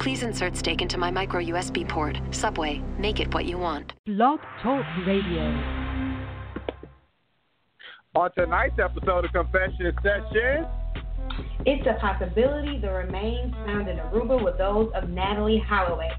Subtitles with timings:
[0.00, 2.18] Please insert steak into my micro USB port.
[2.30, 3.92] Subway, make it what you want.
[4.06, 5.42] Blog Talk Radio.
[8.16, 10.66] On tonight's episode of Confession Session,
[11.66, 16.10] It's a possibility the remains found in Aruba were those of Natalee Holloway.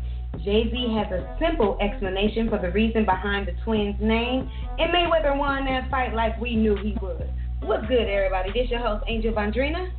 [0.46, 5.36] Jay Z has a simple explanation for the reason behind the twins' name, and Mayweather
[5.38, 7.28] won that fight like we knew he would.
[7.64, 8.52] What's good, everybody?
[8.54, 9.92] This your host, Angel Vondrina.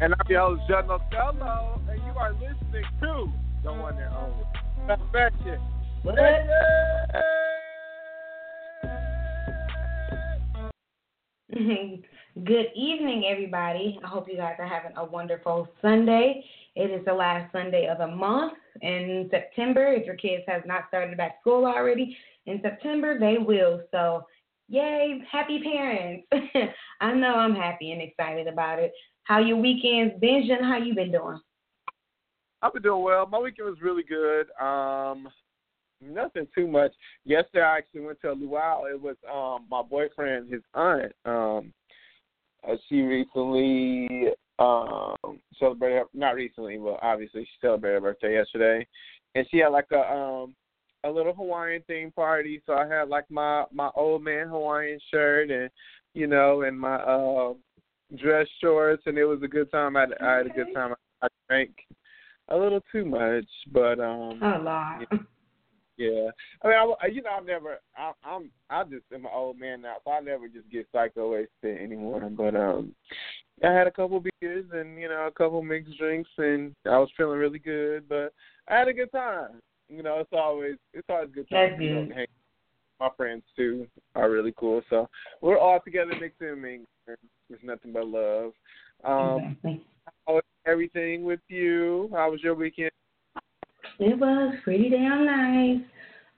[0.00, 1.81] and I'm your host, John Othello, and you
[2.22, 3.32] are listening to
[3.64, 4.86] the one and only mm-hmm.
[4.86, 5.60] Confession.
[6.04, 6.14] What?
[12.44, 13.98] Good evening, everybody.
[14.04, 16.44] I hope you guys are having a wonderful Sunday.
[16.76, 19.92] It is the last Sunday of the month in September.
[19.92, 23.80] If your kids have not started back school already, in September they will.
[23.90, 24.26] So,
[24.68, 26.28] yay, happy parents.
[27.00, 28.92] I know I'm happy and excited about it.
[29.24, 30.62] How your weekends been, Jen?
[30.62, 31.40] How you been doing?
[32.62, 33.26] I've been doing well.
[33.26, 34.46] My weekend was really good.
[34.60, 35.28] Um,
[36.00, 36.92] nothing too much.
[37.24, 38.84] Yesterday, I actually went to a luau.
[38.84, 41.12] It was um my boyfriend, his aunt.
[41.24, 41.72] Um,
[42.66, 48.86] uh, she recently um celebrated her, not recently, but obviously she celebrated her birthday yesterday,
[49.34, 50.54] and she had like a um
[51.04, 52.62] a little Hawaiian theme party.
[52.64, 55.68] So I had like my my old man Hawaiian shirt and
[56.14, 57.54] you know and my uh
[58.16, 59.96] dress shorts, and it was a good time.
[59.96, 60.94] I had, I had a good time.
[61.22, 61.70] I drank
[62.52, 65.08] a little too much, but um Oh, Lord.
[65.96, 66.30] yeah.
[66.62, 67.78] I mean, I, you know, I've never.
[67.96, 68.50] I, I'm.
[68.70, 72.28] I just am an old man now, so I never just get psycho wasted anymore.
[72.30, 72.94] But um,
[73.64, 77.10] I had a couple beers and you know a couple mixed drinks, and I was
[77.16, 78.08] feeling really good.
[78.08, 78.32] But
[78.68, 79.60] I had a good time.
[79.88, 81.80] You know, it's always it's always good time.
[81.80, 82.26] You know, to hang.
[83.00, 85.08] My friends too are really cool, so
[85.40, 86.86] we're all together mixing and mingling.
[87.06, 88.52] There's nothing but love.
[89.02, 89.84] Um, Exactly.
[90.66, 92.08] Everything with you?
[92.12, 92.90] How was your weekend?
[93.98, 95.80] It was pretty damn nice.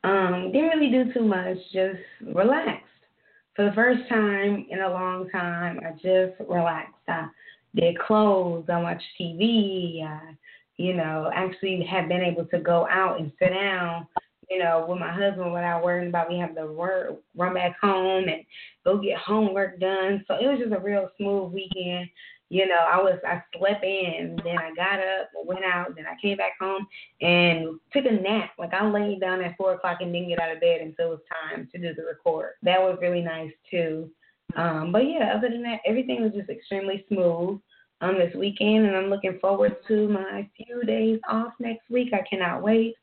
[0.02, 2.00] Um, didn't really do too much, just
[2.34, 2.82] relaxed.
[3.56, 6.94] For the first time in a long time, I just relaxed.
[7.08, 7.28] I
[7.74, 10.34] did clothes, I watched TV, I,
[10.76, 14.06] you know, actually have been able to go out and sit down,
[14.50, 18.24] you know, with my husband without worrying about we have to work, run back home
[18.24, 18.44] and
[18.84, 20.24] go get homework done.
[20.26, 22.08] So it was just a real smooth weekend.
[22.50, 26.20] You know, I was I slept in, then I got up, went out, then I
[26.20, 26.86] came back home
[27.20, 28.50] and took a nap.
[28.58, 31.10] Like I laid down at four o'clock and didn't get out of bed until it
[31.10, 31.20] was
[31.52, 32.52] time to do the record.
[32.62, 34.10] That was really nice too.
[34.56, 37.60] Um, but yeah, other than that, everything was just extremely smooth
[38.00, 42.12] um this weekend, and I'm looking forward to my few days off next week.
[42.12, 42.94] I cannot wait.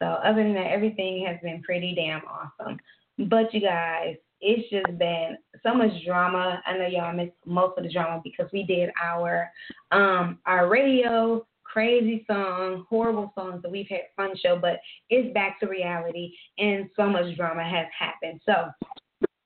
[0.00, 2.78] So other than that, everything has been pretty damn awesome.
[3.18, 6.62] But you guys, it's just been so much drama.
[6.66, 9.50] I know y'all missed most of the drama because we did our
[9.90, 14.78] um our radio crazy song, horrible songs that we've had fun show, but
[15.10, 18.40] it's back to reality and so much drama has happened.
[18.46, 18.70] So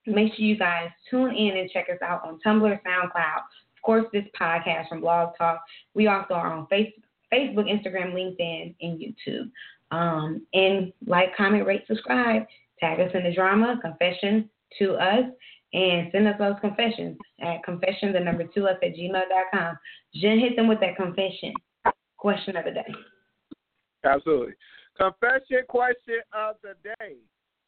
[0.05, 4.05] make sure you guys tune in and check us out on Tumblr, SoundCloud, of course
[4.13, 5.63] this podcast from Blog Talk.
[5.95, 9.51] We also are on Facebook, Facebook, Instagram, LinkedIn, and YouTube.
[9.91, 12.43] Um, and like, comment, rate, subscribe.
[12.81, 15.25] Tag us in the drama, confession to us,
[15.73, 19.79] and send us those confessions at confession, the number two, us at gmail.com.
[20.15, 21.53] Jen, hit them with that confession.
[22.17, 22.95] Question of the day.
[24.05, 24.55] Absolutely.
[24.97, 27.17] Confession question of the day.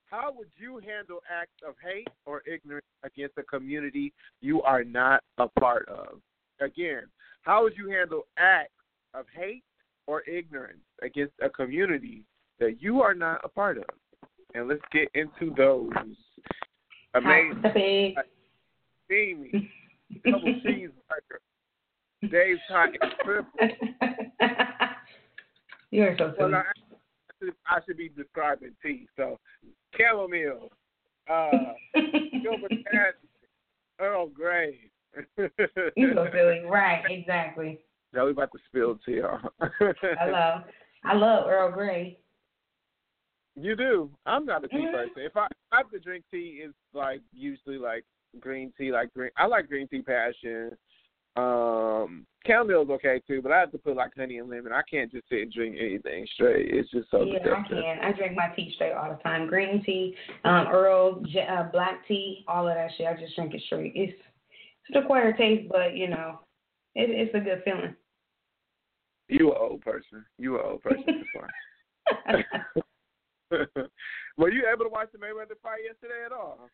[0.07, 5.23] How would you handle acts of hate or ignorance against a community you are not
[5.39, 6.21] a part of?
[6.61, 7.03] Again,
[7.43, 8.73] how would you handle acts
[9.15, 9.63] of hate
[10.07, 12.25] or ignorance against a community
[12.59, 13.85] that you are not a part of?
[14.55, 15.93] And let's get into those.
[17.15, 17.63] Amazing.
[17.63, 18.15] Topic.
[19.07, 19.71] Steamy.
[20.25, 21.41] Double cheeseburger.
[22.31, 23.51] Dave's hot and triple.
[25.91, 26.55] You're so Well.
[26.55, 26.63] I, I
[27.43, 29.07] should- I should be describing tea.
[29.17, 29.39] So,
[29.97, 30.69] chamomile,
[31.29, 31.51] uh,
[32.43, 32.73] Gilbert
[33.99, 34.79] Earl Grey.
[35.97, 36.61] You're so silly.
[36.69, 37.79] Right, exactly.
[38.13, 39.21] Now we about to spill tea.
[39.23, 40.63] I love
[41.05, 42.19] I love Earl Grey.
[43.57, 44.11] You do.
[44.27, 44.93] I'm not a tea Mhm.
[44.93, 45.13] person.
[45.23, 45.47] If I,
[45.79, 48.05] have to drink tea, is like usually like
[48.39, 49.31] green tea, like green.
[49.37, 50.77] I like green tea passion.
[51.37, 54.73] Um, chamomile is okay too, but I have to put like honey and lemon.
[54.73, 56.71] I can't just sit and drink anything straight.
[56.73, 57.39] It's just so yeah.
[57.39, 57.99] I can.
[58.03, 59.47] I drink my tea straight all the time.
[59.47, 63.07] Green tea, um, Earl, uh, black tea, all of that shit.
[63.07, 63.93] I just drink it straight.
[63.95, 64.13] It's
[64.89, 66.41] it's an acquired taste, but you know,
[66.95, 67.95] it, it's a good feeling.
[69.29, 70.25] You an old person.
[70.39, 71.05] You an old person.
[71.07, 72.45] It's fine.
[74.37, 76.71] Were you able to watch the Mayweather fight yesterday at all?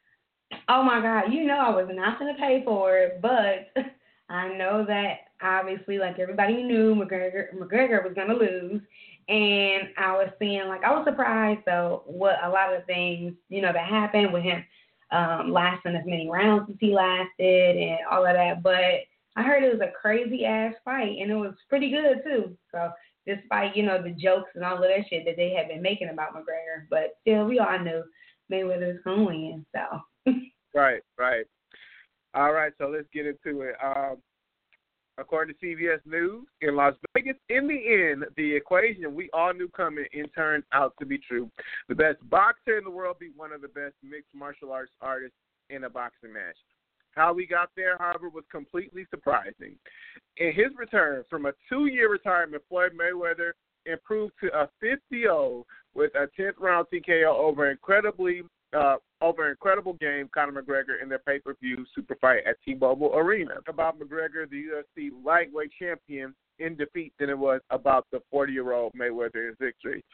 [0.68, 1.32] Oh my God!
[1.32, 3.72] You know I was not gonna pay for it, but
[4.28, 8.80] I know that obviously, like everybody knew, McGregor McGregor was gonna lose,
[9.28, 13.60] and I was seeing like I was surprised though what a lot of things you
[13.60, 14.64] know that happened with him
[15.10, 18.62] um, lasting as many rounds as he lasted and all of that.
[18.62, 19.06] But
[19.36, 22.56] I heard it was a crazy ass fight, and it was pretty good too.
[22.72, 22.90] So
[23.26, 26.08] despite you know the jokes and all of that shit that they had been making
[26.08, 28.02] about McGregor, but still we all knew
[28.50, 29.66] Mayweather was gonna win.
[29.74, 30.32] So.
[30.74, 31.46] Right, right.
[32.34, 33.76] All right, so let's get into it.
[33.82, 34.18] Um,
[35.16, 39.68] according to CBS News, in Las Vegas, in the end, the equation we all knew
[39.68, 41.50] coming in turned out to be true.
[41.88, 45.38] The best boxer in the world beat one of the best mixed martial arts artists
[45.70, 46.56] in a boxing match.
[47.16, 49.76] How we got there, however, was completely surprising.
[50.36, 53.52] In his return from a two-year retirement, Floyd Mayweather
[53.86, 55.64] improved to a 50-0
[55.94, 58.42] with a 10th round TKO over incredibly
[58.76, 63.54] uh, over incredible game, Conor McGregor in their pay-per-view super fight at T-Mobile Arena.
[63.68, 69.48] About McGregor, the UFC lightweight champion, in defeat than it was about the 40-year-old Mayweather
[69.48, 70.04] in victory.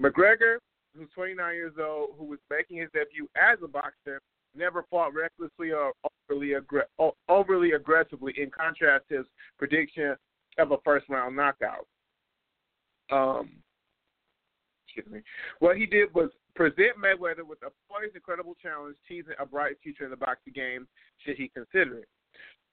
[0.00, 0.56] McGregor,
[0.96, 4.20] who's 29 years old, who was making his debut as a boxer,
[4.54, 5.92] never fought recklessly or
[6.30, 8.34] overly, aggr- overly aggressively.
[8.36, 9.26] In contrast, to his
[9.58, 10.16] prediction
[10.58, 11.86] of a first-round knockout.
[13.10, 13.50] Um,
[14.86, 15.20] excuse me.
[15.58, 20.04] What he did was present Mayweather with a poised, incredible challenge, teasing a bright future
[20.04, 20.86] in the boxing game
[21.24, 22.08] should he consider it.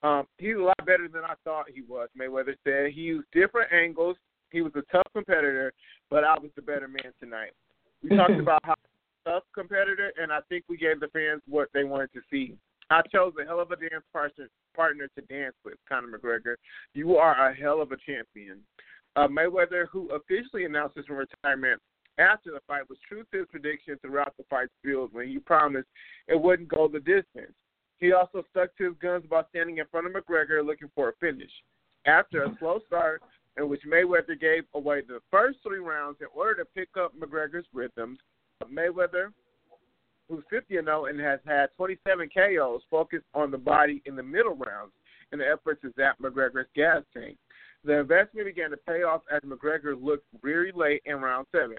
[0.04, 2.92] Um, he's a lot better than I thought he was, Mayweather said.
[2.92, 4.16] He used different angles.
[4.52, 5.74] He was a tough competitor,
[6.10, 7.52] but I was the better man tonight.
[8.04, 8.76] We talked about how
[9.28, 12.56] tough competitor, and I think we gave the fans what they wanted to see.
[12.90, 16.56] I chose a hell of a dance partner, partner to dance with, Conor McGregor.
[16.94, 18.60] You are a hell of a champion.
[19.18, 21.82] Uh, Mayweather, who officially announced his retirement
[22.18, 25.88] after the fight, was true to his prediction throughout the fight's build when he promised
[26.28, 27.54] it wouldn't go the distance.
[28.00, 31.14] He also stuck to his guns about standing in front of McGregor looking for a
[31.20, 31.52] finish.
[32.06, 33.22] After a slow start,
[33.58, 37.66] in which Mayweather gave away the first three rounds in order to pick up McGregor's
[37.74, 38.20] rhythms,
[38.66, 39.32] Mayweather,
[40.30, 44.56] who's 50 0 and has had 27 KOs, focused on the body in the middle
[44.56, 44.92] rounds
[45.32, 47.38] in the effort to zap McGregor's gas tank.
[47.84, 51.78] The investment began to pay off as McGregor looked very late in round seven.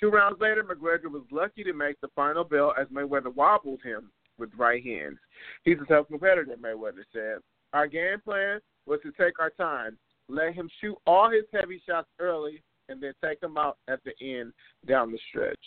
[0.00, 4.10] Two rounds later, McGregor was lucky to make the final bell as Mayweather wobbled him
[4.38, 5.18] with right hands.
[5.62, 7.38] He's a tough competitor, Mayweather said.
[7.72, 9.96] Our game plan was to take our time,
[10.28, 14.12] let him shoot all his heavy shots early, and then take him out at the
[14.20, 14.52] end
[14.86, 15.58] down the stretch.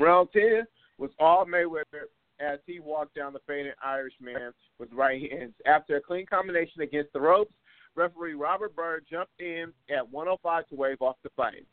[0.00, 0.64] Round 10
[0.98, 2.06] was all Mayweather
[2.40, 5.54] as he walked down the fading Irishman with right hands.
[5.66, 7.54] After a clean combination against the ropes,
[7.94, 11.66] referee Robert Byrd jumped in at 105 to wave off the fight.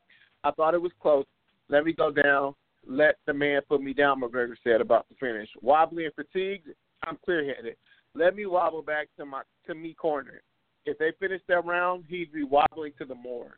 [0.44, 1.26] I thought it was close.
[1.70, 2.56] Let me go down.
[2.88, 5.50] Let the man put me down, McGregor said about the finish.
[5.62, 6.70] Wobbly and fatigued,
[7.08, 7.76] I'm clear headed.
[8.14, 10.42] Let me wobble back to my to me corner.
[10.86, 13.58] If they finish that round, he'd be wobbling to the morgue.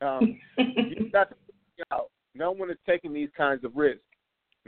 [0.00, 1.36] Um, you got to
[1.90, 2.10] out.
[2.34, 4.02] No one is taking these kinds of risks.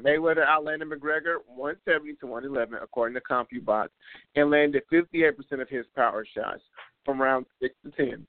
[0.01, 3.89] Mayweather outlanded McGregor 170 to 111, according to CompuBox,
[4.35, 6.63] and landed 58% of his power shots
[7.05, 8.27] from round 6 to 10.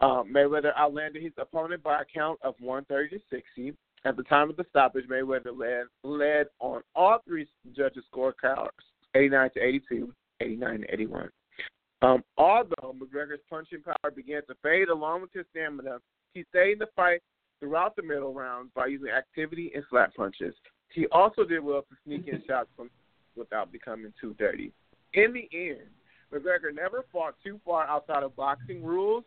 [0.00, 3.74] Um, Mayweather outlanded his opponent by a count of 130 to 60.
[4.04, 8.70] At the time of the stoppage, Mayweather led led on all three judges' scorecards,
[9.14, 11.30] 89 to 82, 89 to 81.
[12.02, 15.98] Um, although McGregor's punching power began to fade along with his stamina,
[16.34, 17.22] he stayed in the fight
[17.62, 20.52] throughout the middle rounds by using activity and slap punches.
[20.92, 22.90] He also did well to sneak in shots from
[23.36, 24.72] without becoming too dirty.
[25.14, 25.88] In the end,
[26.34, 29.22] McGregor never fought too far outside of boxing rules,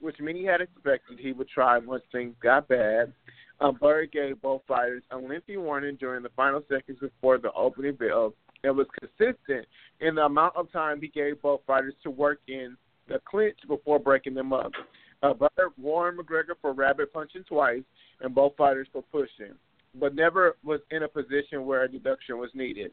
[0.00, 3.12] which many had expected he would try once things got bad.
[3.60, 7.96] Um, Byrd gave both fighters a lengthy warning during the final seconds before the opening
[7.96, 9.66] bell and was consistent
[10.00, 12.76] in the amount of time he gave both fighters to work in
[13.08, 14.72] the clinch before breaking them up.
[15.22, 17.82] Byrd warned McGregor for rabbit punching twice
[18.20, 19.54] and both fighters for pushing,
[19.94, 22.92] but never was in a position where a deduction was needed.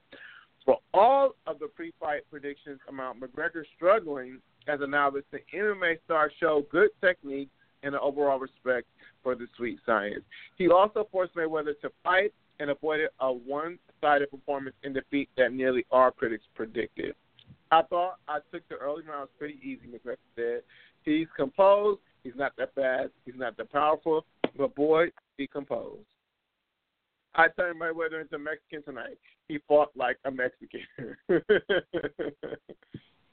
[0.66, 6.30] For all of the pre-fight predictions about McGregor struggling as a novice, the MMA star
[6.40, 7.50] showed good technique
[7.84, 8.88] and an overall respect
[9.24, 10.24] for the sweet science.
[10.58, 15.86] He also forced Mayweather to fight and avoided a one-sided performance in defeat that nearly
[15.92, 17.16] all critics predicted.
[17.72, 19.88] I thought I took the early rounds pretty easy.
[19.88, 20.62] McGregor said
[21.04, 22.02] he's composed.
[22.28, 23.12] He's not that fast.
[23.26, 24.26] He's not that powerful.
[24.58, 25.06] But boy,
[25.38, 26.04] he composed.
[27.36, 29.18] I turned Mayweather into Mexican tonight.
[29.48, 30.82] He fought like a Mexican.
[31.30, 31.42] mm,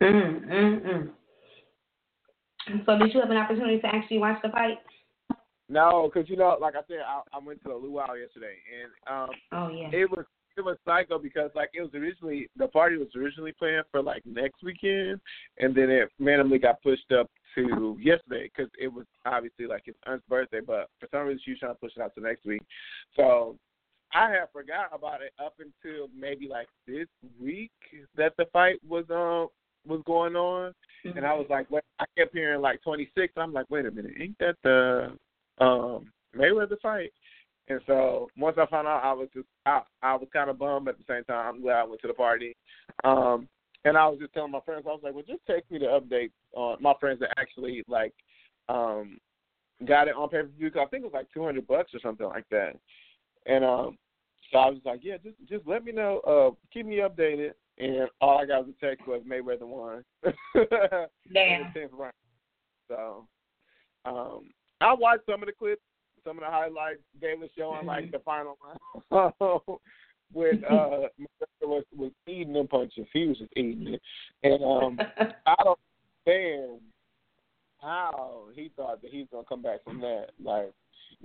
[0.01, 1.11] mm, mm.
[2.87, 4.79] So did you have an opportunity to actually watch the fight?
[5.69, 8.93] No, because you know, like I said, I, I went to the luau yesterday, and
[9.13, 10.25] um, oh yeah, it was
[10.57, 14.23] it was psycho because like it was originally the party was originally planned for like
[14.25, 15.21] next weekend,
[15.59, 19.95] and then it randomly got pushed up to yesterday because it was obviously like his
[20.07, 22.45] aunt's birthday, but for some reason she was trying to push it out to next
[22.45, 22.63] week.
[23.17, 23.57] So
[24.13, 27.09] I had forgot about it up until maybe like this
[27.41, 27.73] week
[28.17, 29.49] that the fight was um
[29.87, 30.73] was going on,
[31.05, 31.17] mm-hmm.
[31.17, 33.35] and I was like, wait, I kept hearing like 26.
[33.37, 35.13] I'm like, wait a minute, ain't that the
[35.65, 36.07] um
[36.37, 37.13] Mayweather the fight?
[37.69, 40.89] And so once I found out, I was just I, I was kind of bummed
[40.89, 41.55] at the same time.
[41.55, 42.57] I'm glad I went to the party.
[43.05, 43.49] Um,
[43.85, 45.87] and I was just telling my friends, I was like, well, just text me the
[45.87, 48.15] update on my friends that actually like
[48.69, 49.19] um
[49.87, 50.71] got it on pay per view.
[50.71, 52.77] Because I think it was like 200 bucks or something like that.
[53.47, 53.99] And um,
[54.51, 57.53] so I was like, yeah, just just let me know, uh, keep me updated.
[57.77, 60.05] And all I got was a text was Mayweather won.
[61.33, 61.73] Damn.
[62.89, 63.27] So,
[64.05, 64.51] um,
[64.81, 65.83] I watched some of the clips
[66.25, 67.01] some of the highlights.
[67.21, 68.57] They were showing like the final
[69.13, 69.33] round
[70.35, 71.09] with uh
[71.63, 73.07] was was eating them punches.
[73.13, 74.03] He was just eating it,
[74.43, 74.99] and um
[75.47, 75.79] I don't
[76.27, 76.81] understand
[77.81, 80.29] how he thought that he's gonna come back from that.
[80.43, 80.73] Like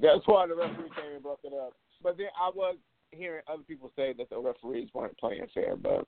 [0.02, 1.74] that's why the referee came and broke it up.
[2.02, 2.78] But then I was
[3.12, 6.06] hearing other people say that the referees weren't playing fair, but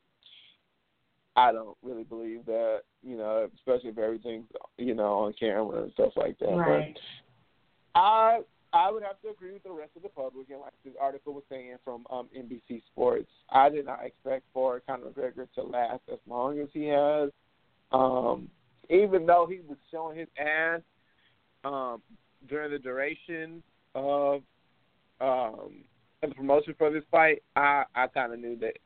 [1.36, 5.94] I don't really believe that, you know, especially if everything's, you know, on camera and
[5.94, 6.48] stuff like that.
[6.48, 6.98] Right.
[7.94, 8.40] But I
[8.74, 11.34] I would have to agree with the rest of the public, and like this article
[11.34, 16.02] was saying from um, NBC Sports, I did not expect for Conor McGregor to last
[16.12, 17.32] as long as he has.
[17.92, 18.50] Um,
[18.90, 20.82] even though he was showing his ass
[21.64, 22.02] um,
[22.48, 23.62] during the duration
[23.94, 24.42] of
[25.20, 25.84] um,
[26.22, 28.78] the promotion for this fight, I I kind of knew that.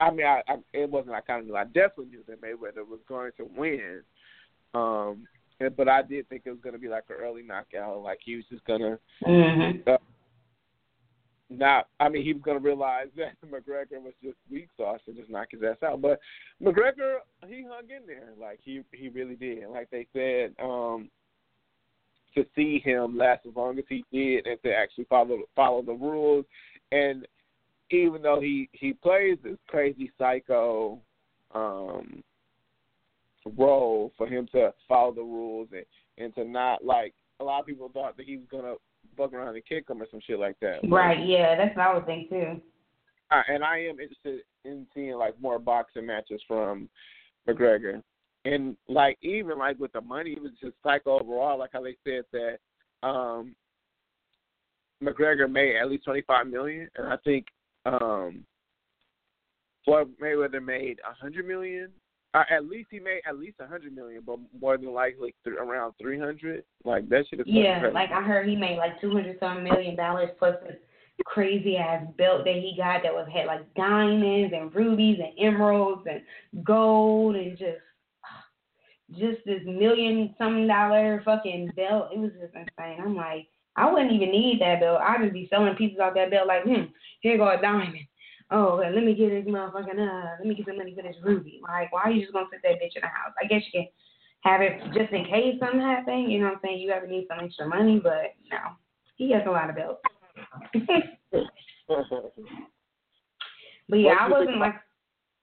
[0.00, 1.14] I mean, I, I it wasn't.
[1.14, 1.56] I kind of knew.
[1.56, 4.02] I definitely knew that Mayweather was going to win.
[4.74, 5.26] Um,
[5.76, 8.02] but I did think it was gonna be like an early knockout.
[8.02, 9.88] Like he was just gonna mm-hmm.
[9.88, 9.96] uh,
[11.50, 11.88] not.
[11.98, 15.48] I mean, he was gonna realize that McGregor was just weak sauce and just knock
[15.50, 16.00] his ass out.
[16.00, 16.20] But
[16.62, 18.30] McGregor, he hung in there.
[18.40, 19.68] Like he he really did.
[19.68, 21.10] Like they said, um,
[22.34, 25.92] to see him last as long as he did and to actually follow follow the
[25.92, 26.44] rules,
[26.92, 27.26] and
[27.90, 30.98] even though he he plays this crazy psycho
[31.54, 32.22] um
[33.56, 35.84] role for him to follow the rules and
[36.18, 38.74] and to not like a lot of people thought that he was gonna
[39.16, 40.78] bug around and kick him or some shit like that.
[40.88, 41.26] Right.
[41.26, 42.60] Yeah, that's what I would think too.
[43.30, 46.88] Uh, and I am interested in seeing like more boxing matches from
[47.48, 48.02] McGregor.
[48.44, 51.96] And like even like with the money, it was just like overall, like how they
[52.04, 52.58] said that
[53.06, 53.54] um
[55.02, 57.46] McGregor made at least twenty five million, and I think
[57.84, 58.44] um
[59.84, 61.90] Floyd Mayweather made a hundred million
[62.34, 65.56] uh, at least he made at least a hundred million, but more than likely th-
[65.56, 66.64] around three hundred.
[66.84, 67.46] Like that shit is.
[67.48, 67.94] Yeah, crazy.
[67.94, 70.74] like I heard he made like two hundred some million dollars plus a
[71.24, 76.06] crazy ass belt that he got that was had like diamonds and rubies and emeralds
[76.08, 76.20] and
[76.64, 77.78] gold and just
[79.12, 82.10] just this million some dollar fucking belt.
[82.12, 83.00] It was just insane.
[83.00, 85.00] I'm like, I wouldn't even need that belt.
[85.00, 88.06] I'd just be selling pieces off that belt like, hmm, here go a diamond
[88.50, 91.60] oh, let me get this motherfucking, uh, let me get some money for this Ruby.
[91.62, 93.34] Like, why are you just gonna sit that bitch in the house?
[93.42, 93.88] I guess you can
[94.40, 96.30] have it just in case something happens.
[96.30, 96.80] You know what I'm saying?
[96.80, 98.58] You ever need some extra money, but no,
[99.16, 99.98] he has a lot of bills.
[103.88, 104.74] but yeah, I wasn't like,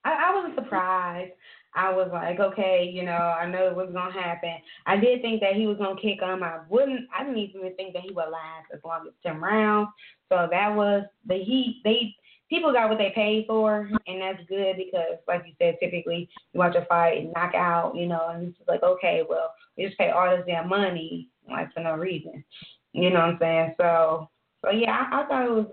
[0.04, 1.32] I, I wasn't surprised.
[1.74, 4.54] I was like, okay, you know, I know it was gonna happen.
[4.86, 6.42] I did think that he was gonna kick him.
[6.42, 7.06] I wouldn't.
[7.16, 9.90] I didn't even think that he would last as long as ten rounds.
[10.30, 11.82] So that was the he.
[11.84, 12.14] They
[12.48, 16.58] people got what they paid for, and that's good because, like you said, typically you
[16.58, 19.98] watch a fight and knock out, you know, and it's like, okay, well, we just
[19.98, 22.44] pay all this damn money like for no reason,
[22.92, 23.74] you know what I'm saying?
[23.78, 24.30] So,
[24.64, 25.66] so yeah, I, I thought it was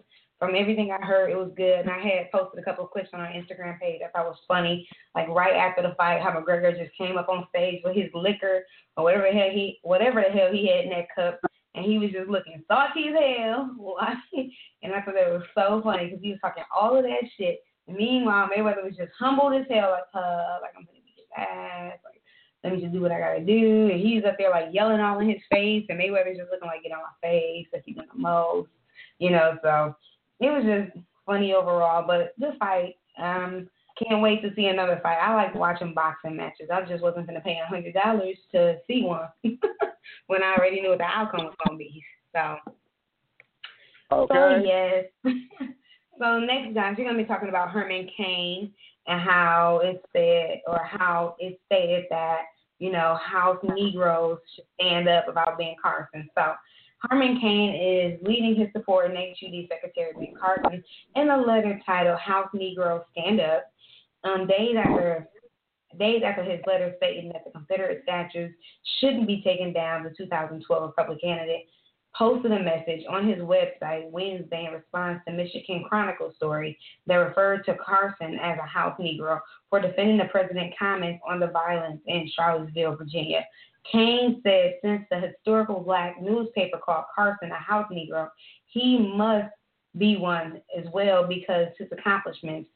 [0.43, 1.79] from everything I heard, it was good.
[1.79, 4.01] And I had posted a couple of clips on our Instagram page.
[4.05, 4.85] I thought was funny.
[5.15, 8.65] Like right after the fight, how McGregor just came up on stage with his liquor
[8.97, 11.39] or whatever the hell he, whatever the hell he had in that cup,
[11.75, 13.75] and he was just looking salty as hell.
[14.83, 17.59] and I thought that was so funny because he was talking all of that shit.
[17.87, 21.25] And meanwhile, Mayweather was just humbled as hell, like, uh, like I'm gonna beat his
[21.35, 22.21] ass, like
[22.63, 23.89] let me just do what I gotta do.
[23.91, 26.83] And he's up there like yelling all in his face, and Mayweather's just looking like
[26.83, 28.69] get on my face, like he's in the most,
[29.19, 29.57] you know.
[29.63, 29.95] So
[30.39, 35.17] it was just funny overall, but this fight, um, can't wait to see another fight.
[35.17, 36.69] I like watching boxing matches.
[36.73, 39.27] I just wasn't going to pay a hundred dollars to see one
[40.27, 42.03] when I already knew what the outcome was going to be.
[42.35, 42.55] So,
[44.11, 44.33] Okay.
[44.33, 45.05] so yes.
[46.19, 48.71] so next, guys, we're going to be talking about Herman Cain
[49.07, 52.41] and how it said or how it stated that
[52.79, 56.29] you know House Negroes should stand up about Ben Carson.
[56.35, 56.53] So.
[57.09, 60.81] Herman Cain is leading his support in HUD Secretary Ben Carson
[61.17, 63.72] in a letter titled House Negroes Stand Up.
[64.23, 65.27] Um, days after
[65.99, 68.53] days after his letter stating that the Confederate statues
[68.99, 71.67] shouldn't be taken down, the 2012 Republican candidate
[72.15, 76.77] posted a message on his website Wednesday in response to Michigan Chronicle story
[77.07, 79.39] that referred to Carson as a House Negro
[79.69, 83.43] for defending the president's comments on the violence in Charlottesville, Virginia.
[83.91, 88.29] Cain said since the historical black newspaper called Carson a House Negro,
[88.67, 89.51] he must
[89.97, 92.69] be one as well because his accomplishments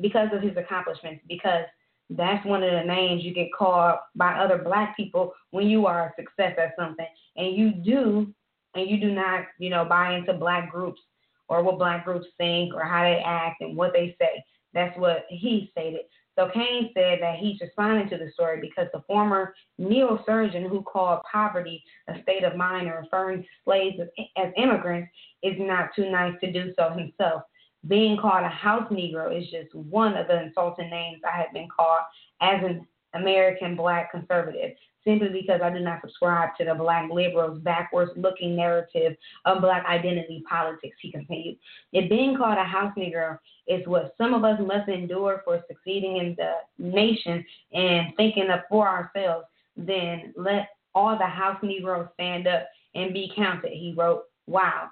[0.00, 1.64] because of his accomplishments, because
[2.10, 6.06] that's one of the names you get called by other black people when you are
[6.06, 7.06] a success at something.
[7.36, 8.32] And you do
[8.74, 11.00] and you do not, you know, buy into black groups
[11.48, 14.44] or what black groups think or how they act and what they say.
[14.72, 16.02] That's what he stated.
[16.36, 21.20] So Cain said that he's responding to the story because the former neurosurgeon who called
[21.30, 25.10] poverty a state of mind and referring to slaves as, as immigrants
[25.42, 27.42] is not too nice to do so himself.
[27.88, 31.68] Being called a house Negro is just one of the insulting names I have been
[31.68, 32.00] called
[32.40, 34.72] as an American black conservative,
[35.04, 39.84] simply because I do not subscribe to the black liberals' backwards looking narrative of black
[39.86, 41.56] identity politics, he continued.
[41.92, 46.16] If being called a house Negro is what some of us must endure for succeeding
[46.16, 52.46] in the nation and thinking of for ourselves, then let all the house Negroes stand
[52.46, 54.24] up and be counted, he wrote.
[54.46, 54.90] Wow.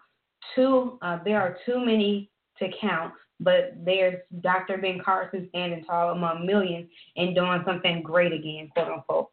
[0.54, 4.78] Two, uh, there are too many to count, but there's Dr.
[4.78, 9.30] Ben Carson standing tall among millions and doing something great again, quote unquote.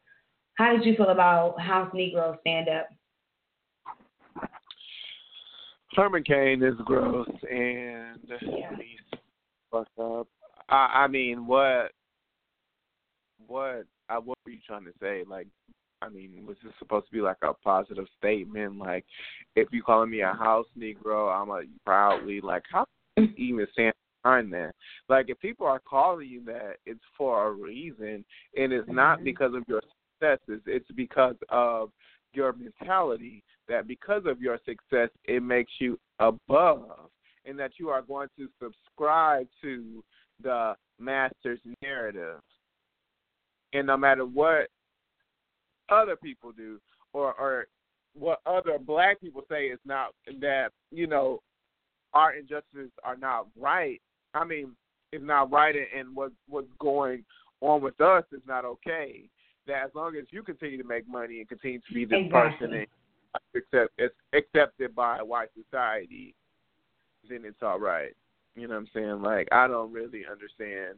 [0.55, 2.89] How did you feel about House Negroes stand up?
[5.95, 8.75] Herman Cain is gross and Yeah.
[8.75, 9.19] he's
[9.71, 10.27] fucked up.
[10.69, 11.91] I, I mean, what,
[13.47, 15.23] what, uh, what were you trying to say?
[15.27, 15.47] Like,
[16.01, 18.77] I mean, was this supposed to be like a positive statement?
[18.77, 19.05] Like,
[19.55, 22.85] if you calling me a house Negro, I'm a proudly like, how
[23.37, 24.73] even stand behind that?
[25.07, 28.25] Like, if people are calling you that, it's for a reason,
[28.57, 29.23] and it's not Mhm.
[29.23, 30.61] because of your successes.
[30.65, 31.91] It's because of
[32.33, 37.11] your mentality that because of your success, it makes you above,
[37.45, 40.03] and that you are going to subscribe to
[40.41, 42.41] the master's narrative.
[43.73, 44.69] And no matter what
[45.89, 46.79] other people do,
[47.13, 47.67] or or
[48.13, 51.41] what other black people say is not that you know
[52.13, 54.01] our injustices are not right.
[54.33, 54.71] I mean,
[55.11, 57.23] it's not right, and what what's going
[57.61, 59.29] on with us is not okay.
[59.67, 62.67] That as long as you continue to make money and continue to be this Exactly.
[62.67, 62.87] person and
[63.55, 66.35] accept it's accepted by white society,
[67.29, 68.15] then it's all right.
[68.55, 69.21] You know what I'm saying?
[69.21, 70.97] Like I don't really understand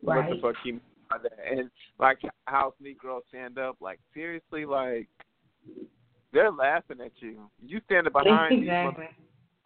[0.00, 0.80] what the fuck he mean
[1.10, 1.38] by that.
[1.50, 5.08] And like House Negroes stand up, like seriously, like
[6.32, 7.50] they're laughing at you.
[7.64, 9.06] You standing behind these exactly.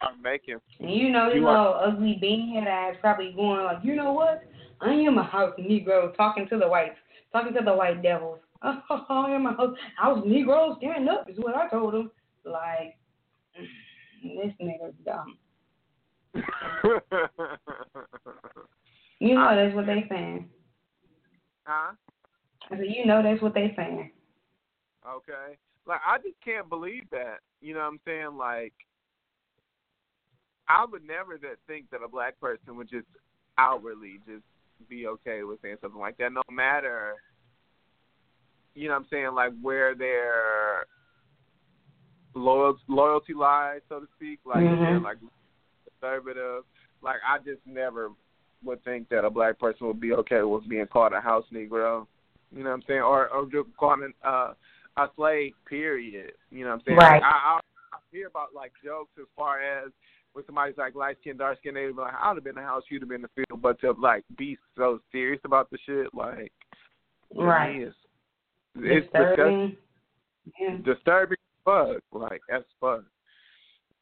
[0.01, 3.79] Are making And you know this You little ugly bean head ass probably going like,
[3.83, 4.43] you know what?
[4.81, 6.95] I am a house Negro talking to the whites,
[7.33, 8.39] talking to the white devils.
[8.61, 8.75] I
[9.29, 12.11] am a house, house Negro stand up is what I told him.
[12.45, 12.97] Like
[14.23, 15.37] this nigga's dumb.
[19.19, 20.47] You know that's what they saying.
[21.65, 21.93] huh?
[22.71, 24.11] I said, you know that's what they saying.
[25.05, 25.57] Okay.
[25.85, 27.39] Like I just can't believe that.
[27.61, 28.37] You know what I'm saying?
[28.37, 28.73] Like
[30.69, 33.07] I would never that think that a black person would just
[33.57, 34.43] outwardly just
[34.87, 37.15] be okay with saying something like that, no matter
[38.75, 40.85] you know what I'm saying, like where their
[42.33, 44.39] loyal loyalty lies, so to speak.
[44.45, 45.03] Like Mhm.
[45.03, 45.17] like
[45.85, 46.63] conservative.
[47.01, 48.11] Like I just never
[48.63, 52.07] would think that a black person would be okay with being called a house Negro.
[52.51, 53.01] You know what I'm saying?
[53.01, 54.53] Or or just calling uh
[54.97, 56.33] a slave, period.
[56.51, 56.97] You know what I'm saying?
[56.97, 57.21] Right.
[57.21, 57.59] Like, I, I
[57.93, 59.91] I hear about like jokes as far as
[60.33, 62.67] when somebody's like light skin, dark skin, they'd be like, I'd have been in the
[62.67, 65.77] house, you'd have been in the field, but to like be so serious about the
[65.85, 66.51] shit, like
[67.35, 67.81] Right.
[67.81, 67.95] it's
[68.75, 69.77] it's disgusting, Disturbing.
[70.59, 70.77] Yeah.
[70.93, 73.03] disturbing fuck, like as fuck.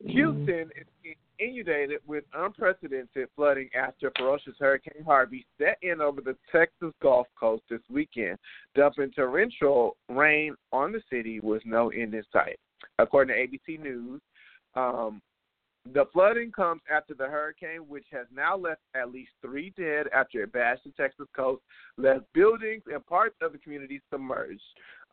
[0.04, 0.10] Mhm.
[0.12, 0.72] Houston
[1.04, 7.28] is inundated with unprecedented flooding after ferocious Hurricane Harvey set in over the Texas Gulf
[7.40, 8.38] Coast this weekend,
[8.76, 12.60] dumping torrential rain on the city with no end in sight.
[13.00, 14.22] According to ABC News,
[14.76, 15.22] um,
[15.94, 20.44] The flooding comes after the hurricane, which has now left at least three dead after
[20.44, 21.62] it bashed the Texas coast,
[21.98, 24.62] left buildings and parts of the community submerged.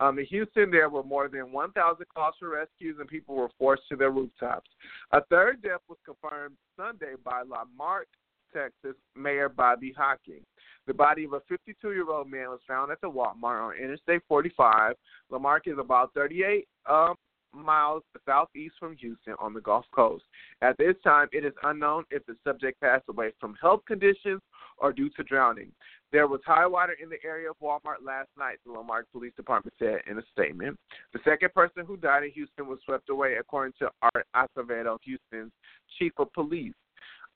[0.00, 3.82] Um, in Houston, there were more than 1,000 calls for rescues, and people were forced
[3.90, 4.70] to their rooftops.
[5.12, 8.08] A third death was confirmed Sunday by La Marque,
[8.52, 10.42] Texas Mayor Bobby Hocking.
[10.86, 14.22] The body of a 52 year old man was found at the Walmart on Interstate
[14.28, 14.94] 45.
[15.30, 17.14] La Marque is about 38 um,
[17.54, 20.24] miles southeast from Houston on the Gulf Coast.
[20.62, 24.40] At this time, it is unknown if the subject passed away from health conditions
[24.78, 25.72] or due to drowning.
[26.12, 29.32] There was high water in the area of Walmart last night, the La Marque Police
[29.36, 30.78] Department said in a statement.
[31.12, 35.52] The second person who died in Houston was swept away, according to Art Acevedo, Houston's
[35.98, 36.74] chief of police.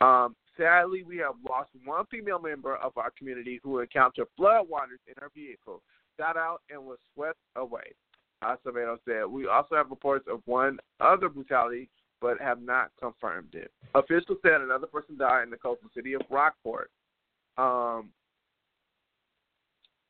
[0.01, 5.15] Um, sadly, we have lost one female member of our community who encountered floodwaters in
[5.19, 5.83] her vehicle,
[6.19, 7.95] got out, and was swept away.
[8.42, 11.88] Acevedo said, We also have reports of one other brutality,
[12.20, 13.70] but have not confirmed it.
[13.94, 16.90] Officials said another person died in the coastal city of Rockport.
[17.57, 18.11] Um,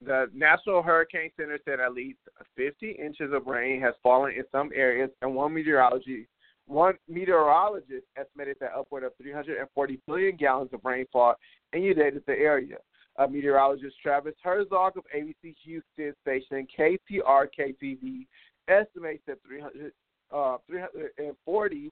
[0.04, 2.18] the National Hurricane Center said at least
[2.56, 6.28] 50 inches of rain has fallen in some areas, and one meteorology
[6.68, 11.34] one meteorologist estimated that upward of 340 billion gallons of rainfall
[11.72, 12.76] inundated the area.
[13.18, 18.26] Uh, meteorologist Travis Herzog of ABC Houston station KTR KTV
[18.68, 19.92] estimates that 300,
[20.32, 21.90] uh, 340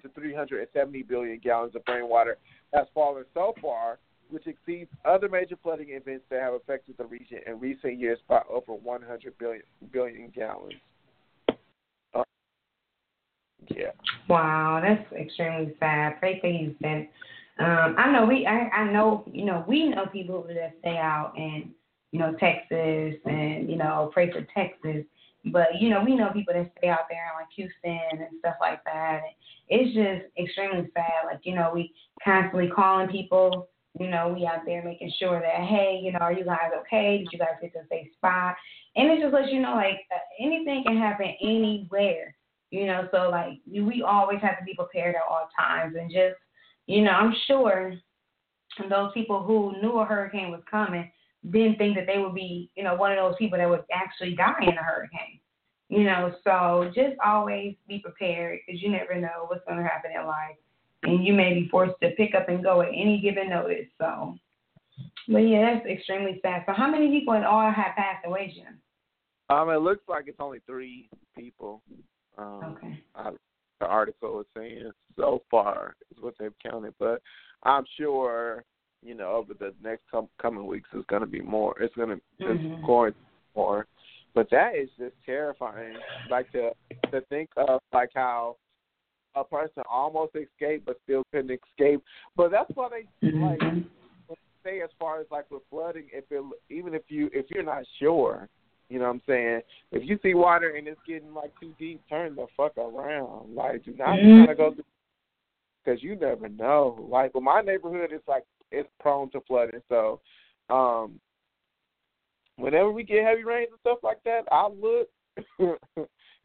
[0.00, 2.38] to 370 billion gallons of rainwater
[2.72, 3.98] has fallen so far,
[4.30, 8.40] which exceeds other major flooding events that have affected the region in recent years by
[8.48, 10.72] over 100 billion billion gallons.
[12.14, 12.22] Uh,
[13.68, 13.90] yeah.
[14.28, 16.18] Wow, that's extremely sad.
[16.18, 17.08] Pray for Houston.
[17.58, 21.32] Um, I know we, I, I know, you know, we know people that stay out
[21.36, 21.70] in,
[22.12, 25.04] you know, Texas and, you know, pray for Texas.
[25.46, 28.56] But, you know, we know people that stay out there in like Houston and stuff
[28.60, 29.20] like that.
[29.24, 29.34] And
[29.68, 31.24] it's just extremely sad.
[31.24, 35.66] Like, you know, we constantly calling people, you know, we out there making sure that,
[35.66, 37.18] hey, you know, are you guys okay?
[37.18, 38.56] Did you guys get to a safe spot?
[38.96, 42.34] And it just lets you know, like, uh, anything can happen anywhere,
[42.70, 46.36] you know, so like we always have to be prepared at all times and just,
[46.86, 47.94] you know, I'm sure
[48.88, 51.10] those people who knew a hurricane was coming
[51.50, 54.34] didn't think that they would be, you know, one of those people that would actually
[54.34, 55.40] die in a hurricane.
[55.88, 60.10] You know, so just always be prepared because you never know what's going to happen
[60.18, 60.56] in life,
[61.04, 63.86] and you may be forced to pick up and go at any given notice.
[63.96, 64.34] So,
[65.28, 66.64] but yeah, that's extremely sad.
[66.66, 68.80] So, how many people in all have passed away, Jim?
[69.48, 71.84] Um, it looks like it's only three people.
[72.36, 73.04] Um, okay.
[73.14, 73.30] I,
[73.80, 77.20] the article was saying so far is what they've counted, but
[77.62, 78.64] I'm sure
[79.02, 81.74] you know over the next com- coming weeks it's going to be more.
[81.80, 82.74] It's going to mm-hmm.
[82.74, 83.14] it's going
[83.54, 83.86] more,
[84.34, 85.96] but that is just terrifying.
[86.30, 86.70] Like to
[87.10, 88.56] to think of like how
[89.34, 92.02] a person almost escaped but still couldn't escape.
[92.36, 93.42] But that's why they mm-hmm.
[93.42, 93.86] like
[94.64, 97.84] say as far as like with flooding, if it even if you if you're not
[97.98, 98.48] sure,
[98.88, 99.60] you know what I'm saying?
[99.92, 103.54] If you see water and it's getting like too deep, turn the fuck around.
[103.54, 104.44] Like, do not mm-hmm.
[104.44, 104.84] try to go through
[105.84, 107.06] because you never know.
[107.10, 110.20] Like, well, my neighborhood is like it's prone to flooding, so
[110.70, 111.20] um,
[112.56, 115.08] whenever we get heavy rains and stuff like that, I look.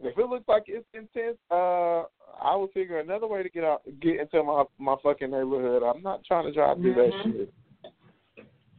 [0.03, 2.03] if it looks like it's intense, uh,
[2.41, 5.83] I will figure another way to get out, get into my my fucking neighborhood.
[5.83, 7.29] I'm not trying to drive through mm-hmm.
[7.29, 7.53] that shit.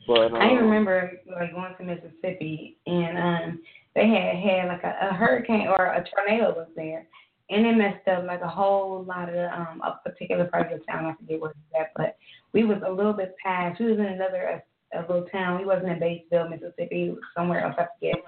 [0.07, 3.61] But um, I remember like going to Mississippi and um
[3.95, 7.07] they had had like a, a hurricane or a tornado was there
[7.51, 10.85] and it messed up like a whole lot of um a particular part of the
[10.87, 11.07] town.
[11.07, 12.17] I forget where it's at, but
[12.53, 13.81] we was a little bit past.
[13.81, 14.62] We was in another
[14.95, 15.59] a, a little town.
[15.59, 17.11] We wasn't in Batesville, Mississippi.
[17.11, 17.75] Was somewhere else.
[17.79, 18.25] I forget.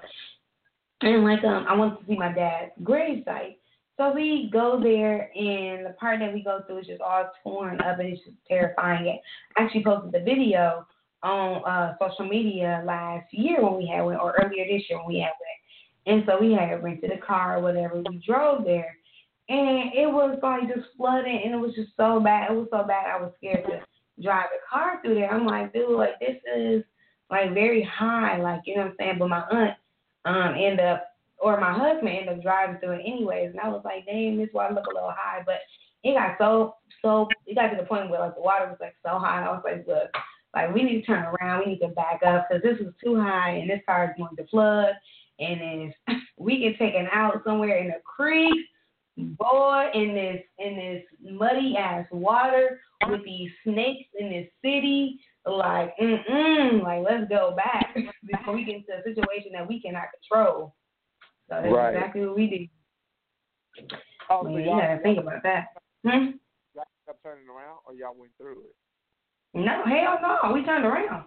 [1.01, 3.57] And like um, I wanted to see my dad's gravesite.
[3.97, 7.79] So we go there, and the part that we go through is just all torn
[7.79, 9.19] up, and it's just terrifying.
[9.57, 10.85] I actually posted the video
[11.25, 15.07] on uh, social media last year when we had went, or earlier this year when
[15.07, 15.59] we had went.
[16.07, 18.01] And so we had rented a car or whatever.
[18.07, 18.95] We drove there,
[19.49, 22.51] and it was like just flooding, and it was just so bad.
[22.51, 23.81] It was so bad, I was scared to
[24.21, 25.33] drive the car through there.
[25.33, 26.83] I'm like, dude, like this is
[27.31, 29.19] like very high, like you know what I'm saying.
[29.19, 29.73] But my aunt
[30.25, 31.07] um ended up,
[31.39, 34.49] or my husband ended up driving through it anyways, and I was like, dang, this
[34.53, 35.59] water look a little high, but
[36.03, 38.95] it got so so it got to the point where like the water was like
[39.03, 39.43] so high.
[39.43, 40.11] I was like, look
[40.55, 41.59] like we need to turn around.
[41.59, 44.35] We need to back up because this is too high and this car is going
[44.37, 44.93] to flood.
[45.39, 48.65] And if we get taken out somewhere in a creek,
[49.17, 55.93] boy, in this in this muddy ass water with these snakes in this city, like
[56.01, 60.05] mm mm, like let's go back before we get into a situation that we cannot
[60.29, 60.73] control.
[61.49, 61.93] So that's right.
[61.93, 63.91] exactly what we did.
[64.29, 65.67] Oh, Man, so you gotta think about that.
[66.03, 66.31] Hmm?
[67.07, 68.75] A turning around, or y'all went through it?
[69.55, 71.23] No, hell no, we turned around.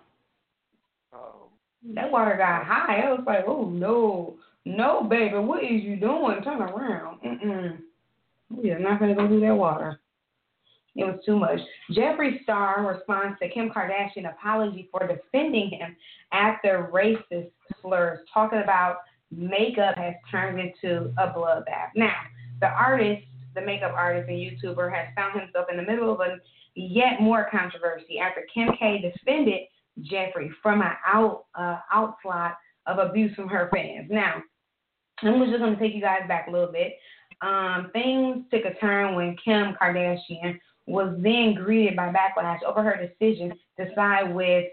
[1.12, 1.49] Um,
[1.95, 3.01] That water got high.
[3.01, 4.37] I was like, oh no,
[4.67, 6.43] no, baby, what is you doing?
[6.45, 7.21] Turn around.
[7.23, 7.79] Mm-mm.
[8.51, 9.99] We are not gonna go through that water.
[10.95, 11.61] It was too much.
[11.93, 15.97] Jeffree Star responds to Kim Kardashian apology for defending him
[16.33, 18.99] after racist slurs, talking about
[19.31, 21.91] makeup has turned into a bloodbath.
[21.95, 22.14] Now,
[22.61, 23.23] the artist,
[23.55, 26.38] the makeup artist and YouTuber, has found himself in the middle of a
[26.79, 29.62] yet more controversy after Kim K defended
[30.11, 31.79] Jeffree from an out uh,
[32.87, 34.09] of abuse from her fans.
[34.11, 34.43] Now,
[35.23, 36.95] I'm just going to take you guys back a little bit.
[37.41, 42.97] Um, things took a turn when Kim Kardashian was then greeted by backlash over her
[42.97, 44.67] decision to side with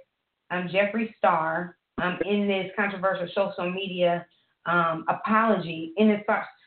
[0.52, 4.26] um, Jeffree Star um, in this controversial social media
[4.66, 6.22] um, apology in this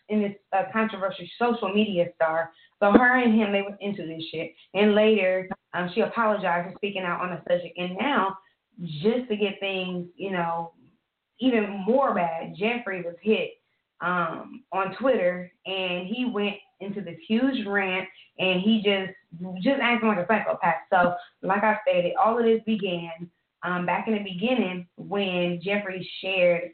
[0.08, 2.50] in this uh, controversial social media star.
[2.80, 6.74] So her and him they were into this shit, and later um, she apologized for
[6.76, 7.76] speaking out on the subject.
[7.76, 8.38] And now,
[9.02, 10.72] just to get things, you know,
[11.40, 13.50] even more bad, Jeffree was hit
[14.00, 19.12] um, on Twitter, and he went into this huge rant, and he just
[19.62, 20.76] just acting like a psychopath.
[20.90, 23.28] So, like I stated, all of this began
[23.64, 26.70] um, back in the beginning when Jeffree shared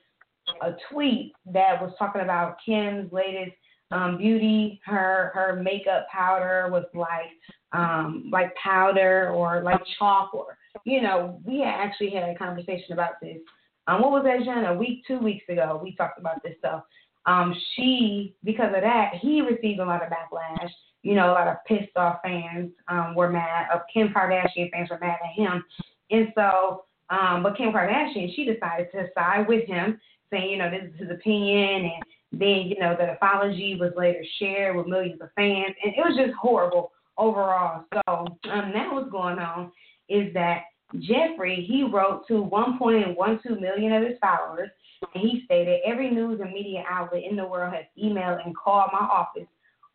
[0.63, 3.53] a tweet that was talking about Kim's latest
[3.91, 4.81] um, beauty.
[4.85, 7.31] Her her makeup powder was like
[7.73, 13.21] um, like powder or like chalk or you know we actually had a conversation about
[13.23, 13.39] this.
[13.87, 14.65] Um, what was that, Jen?
[14.65, 16.85] A week, two weeks ago, we talked about this stuff.
[17.27, 20.71] Um, she because of that, he received a lot of backlash.
[21.03, 23.69] You know, a lot of pissed off fans um, were mad.
[23.73, 25.65] Of Kim Kardashian fans were mad at him,
[26.11, 26.85] and so.
[27.11, 31.01] Um, but Kim Kardashian, she decided to side with him saying, you know, this is
[31.01, 35.75] his opinion, and then, you know, the apology was later shared with millions of fans,
[35.83, 37.85] and it was just horrible overall.
[37.93, 39.71] So um, now what's going on
[40.09, 40.65] is that
[40.97, 44.71] Jeffree, he wrote to 1.12 million of his followers,
[45.15, 48.91] and he stated, every news and media outlet in the world has emailed and called
[48.93, 49.49] my office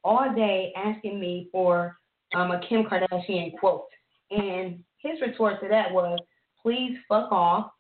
[0.04, 1.98] all day asking me for
[2.36, 3.88] um, a Kim Kardashian quote.
[4.32, 6.20] And his retort to that was,
[6.62, 7.72] please fuck off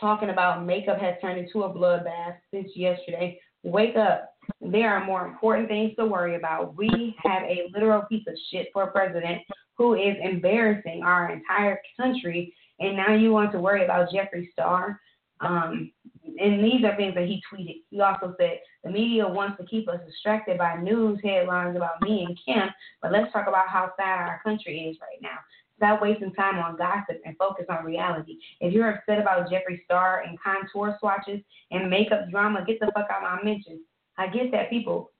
[0.00, 3.40] talking about makeup has turned into a bloodbath since yesterday.
[3.62, 4.30] Wake up.
[4.60, 6.76] There are more important things to worry about.
[6.76, 9.42] We have a literal piece of shit for a president
[9.76, 15.00] who is embarrassing our entire country, and now you want to worry about Jeffree Star.
[15.40, 15.90] Um,
[16.38, 17.82] and these are things that he tweeted.
[17.90, 22.24] He also said the media wants to keep us distracted by news headlines about me
[22.24, 22.68] and Kim,
[23.02, 25.38] but let's talk about how sad our country is right now.
[25.76, 28.38] Stop wasting time on gossip and focus on reality.
[28.60, 33.08] If you're upset about Jeffree Star and contour swatches and makeup drama, get the fuck
[33.10, 33.80] out of my mentions.
[34.16, 35.10] I get that people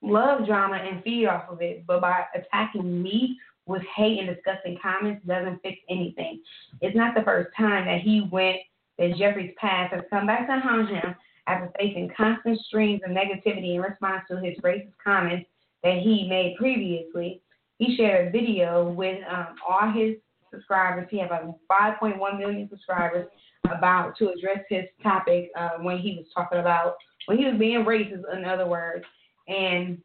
[0.00, 4.78] love drama and feed off of it, but by attacking me with hate and disgusting
[4.82, 6.40] comments doesn't fix anything.
[6.80, 8.58] It's not the first time that he went
[8.98, 11.14] that Jeffree's past has come back to haunt him
[11.46, 15.46] after facing constant streams of negativity in response to his racist comments
[15.82, 17.40] that he made previously
[17.78, 20.16] he shared a video with um, all his
[20.52, 21.08] subscribers.
[21.10, 23.28] He had about 5.1 million subscribers
[23.64, 27.84] about to address his topic uh, when he was talking about when he was being
[27.84, 29.04] racist, in other words,
[29.48, 29.98] and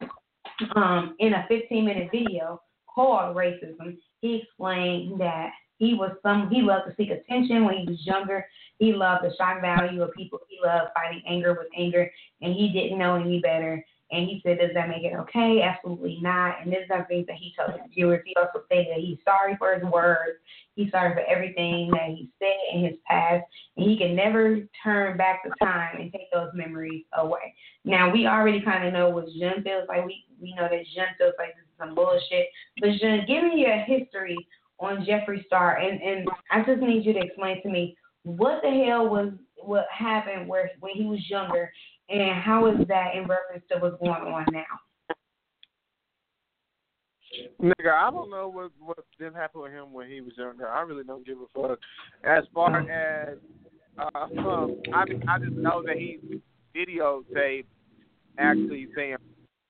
[0.75, 2.61] um, in a 15 minute video
[2.93, 7.85] called racism, he explained that he was some he loved to seek attention when he
[7.85, 8.45] was younger.
[8.79, 10.39] He loved the shock value of people.
[10.47, 13.83] He loved fighting anger with anger, and he didn't know any better.
[14.13, 15.61] And he said, Does that make it okay?
[15.63, 16.61] Absolutely not.
[16.61, 18.21] And this are things that he told his viewers.
[18.25, 20.37] He also said that he's sorry for his words.
[20.75, 23.43] He's sorry for everything that he said in his past.
[23.75, 27.55] And he can never turn back the time and take those memories away.
[27.85, 30.05] Now, we already kind of know what Jun feels like.
[30.05, 32.47] We, we know that Jun feels like this is some bullshit.
[32.79, 34.37] But Jun, give me your history
[34.79, 35.77] on Jeffree Star.
[35.77, 39.33] And, and I just need you to explain to me what the hell was
[39.65, 41.71] what happened where when he was younger
[42.21, 44.63] and how is that in reference to what's going on now?
[47.61, 50.67] Nigga, I don't know what what didn't happen with him when he was younger.
[50.67, 51.79] I really don't give a fuck.
[52.23, 53.37] As far as
[53.97, 56.19] uh, um, I I just know that he
[56.75, 57.65] videotaped
[58.37, 59.17] actually saying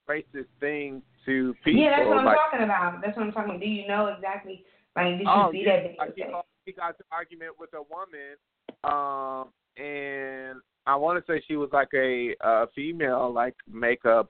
[0.10, 1.82] racist things to people.
[1.82, 3.02] Yeah, that's what I'm like, talking about.
[3.02, 3.62] That's what I'm talking about.
[3.62, 4.64] Do you know exactly?
[4.96, 6.34] Like, did you oh, see yeah, that video?
[6.38, 8.38] like he, got an argument with a woman,
[8.84, 14.30] um, and I want to say she was like a, a female like makeup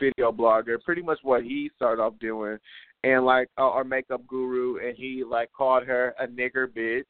[0.00, 2.58] video blogger, pretty much what he started off doing,
[3.04, 7.04] and like uh, our makeup guru, and he like called her a nigger bitch,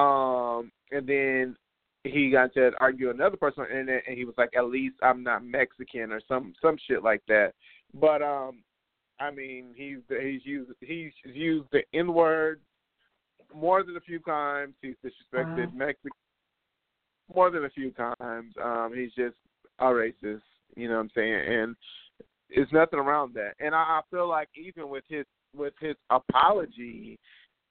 [0.00, 1.56] um, and then
[2.04, 4.96] he got to argue another person on the internet, and he was like, at least
[5.02, 7.52] I'm not Mexican or some some shit like that.
[7.94, 8.62] But um,
[9.18, 12.60] I mean, he's he's used he's used the N word
[13.54, 14.74] more than a few times.
[14.80, 15.86] He's disrespected Wow.
[15.86, 16.16] Mexico
[17.34, 18.54] more than a few times.
[18.62, 19.36] Um, he's just
[19.78, 20.42] a racist.
[20.76, 21.42] You know what I'm saying?
[21.48, 21.76] And
[22.48, 23.52] it's nothing around that.
[23.58, 25.24] And I, I feel like even with his
[25.56, 27.18] with his apology,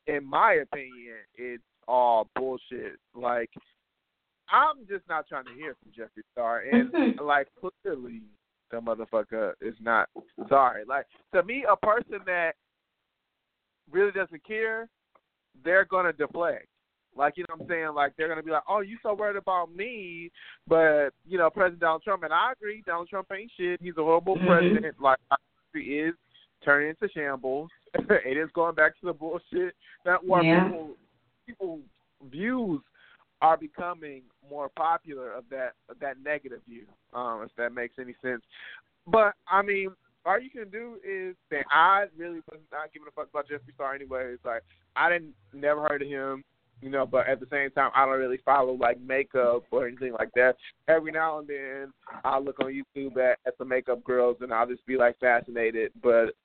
[0.07, 2.97] in my opinion, it's all bullshit.
[3.15, 3.49] Like
[4.51, 8.21] I'm just not trying to hear from Jeffree Star, and like clearly
[8.71, 10.09] the motherfucker is not
[10.47, 10.83] sorry.
[10.87, 12.53] Like to me, a person that
[13.91, 14.89] really doesn't care,
[15.63, 16.67] they're gonna deflect.
[17.15, 17.93] Like you know what I'm saying?
[17.95, 20.31] Like they're gonna be like, "Oh, you so worried about me,"
[20.67, 23.81] but you know, President Donald Trump, and I agree, Donald Trump ain't shit.
[23.81, 24.47] He's a horrible Mhm.
[24.47, 25.01] president.
[25.01, 26.15] Like country is
[26.61, 27.69] turning into shambles.
[27.93, 30.63] it is going back to the bullshit that where Yeah.
[30.63, 30.97] people
[31.47, 31.81] people
[32.23, 32.81] views
[33.41, 36.85] are becoming more popular of that of that negative view.
[37.13, 38.43] Um, if that makes any sense.
[39.07, 39.95] But I mean,
[40.25, 43.73] all you can do is that I really was not giving a fuck about Jeffree
[43.73, 44.33] Star anyway.
[44.33, 44.63] It's like
[44.95, 46.43] I didn't never heard of him,
[46.81, 50.13] you know, but at the same time I don't really follow like makeup or anything
[50.13, 50.55] like that.
[50.87, 54.67] Every now and then I'll look on YouTube at, at the makeup girls and I'll
[54.67, 55.91] just be like fascinated.
[56.01, 56.35] But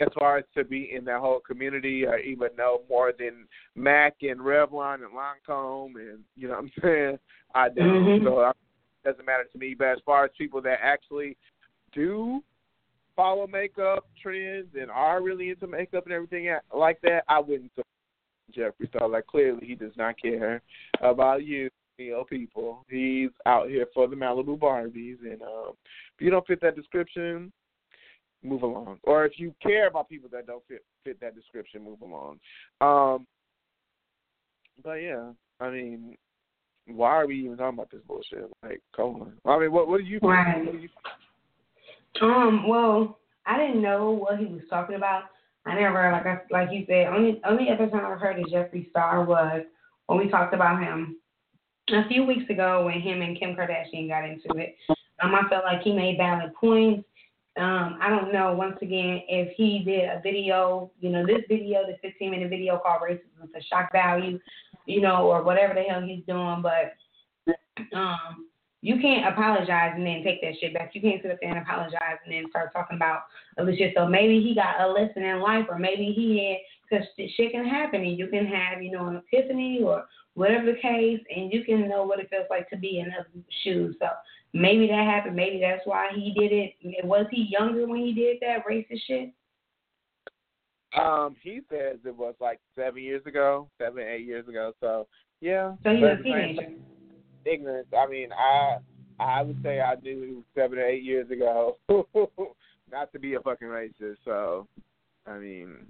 [0.00, 4.16] as far as to be in that whole community or even know more than Mac
[4.22, 7.18] and Revlon and Lancome and you know what I'm saying,
[7.54, 7.86] I don't.
[7.86, 8.24] Mhm.
[8.24, 8.56] So it
[9.04, 9.74] doesn't matter to me.
[9.76, 11.36] But as far as people that actually
[11.92, 12.42] do
[13.16, 17.86] follow makeup trends and are really into makeup and everything like that, I wouldn't support
[18.52, 19.08] Jeffree Star.
[19.08, 20.62] Like clearly he does not care
[21.00, 22.84] about you, you know, people.
[22.88, 25.72] He's out here for the Malibu Barbies and um
[26.16, 27.52] if you don't fit that description,
[28.42, 28.98] move along.
[29.04, 32.38] Or if you care about people that don't fit fit that description, move along.
[32.80, 33.26] Um
[34.82, 36.16] but yeah, I mean
[36.86, 38.50] why are we even talking about this bullshit?
[38.62, 39.32] Like, come on.
[39.44, 40.18] I mean, what what do you?
[40.22, 40.64] Right.
[40.64, 45.24] What do you Um, well, I didn't know what he was talking about.
[45.66, 48.90] I never, like I, like you said, only only other time I heard of Jeffree
[48.90, 49.62] Star was
[50.06, 51.16] when we talked about him
[51.88, 54.76] a few weeks ago when him and Kim Kardashian got into it.
[55.22, 57.04] Um, I felt like he made valid points.
[57.58, 61.82] Um, I don't know, once again, if he did a video, you know, this video,
[61.84, 64.38] the 15 minute video called Racism for Shock Value,
[64.86, 66.94] you know, or whatever the hell he's doing, but
[67.92, 68.46] um,
[68.82, 70.94] you can't apologize and then take that shit back.
[70.94, 73.24] You can't sit up there and apologize and then start talking about
[73.58, 73.92] other shit.
[73.96, 77.66] So maybe he got a lesson in life, or maybe he had, because shit can
[77.66, 81.64] happen, and you can have, you know, an epiphany or whatever the case, and you
[81.64, 83.28] can know what it feels like to be in other
[83.62, 83.96] shoes.
[84.00, 84.06] So
[84.54, 85.36] maybe that happened.
[85.36, 87.04] Maybe that's why he did it.
[87.04, 89.32] Was he younger when he did that racist shit?
[90.98, 94.72] Um, he says it was like seven years ago, seven, eight years ago.
[94.80, 95.06] So
[95.40, 95.74] yeah.
[95.84, 96.68] So he was a teenager.
[97.44, 97.88] Ignorance.
[97.96, 98.78] I mean, I
[99.18, 101.76] I would say I knew seven or eight years ago
[102.90, 104.16] not to be a fucking racist.
[104.24, 104.66] So,
[105.26, 105.86] I mean,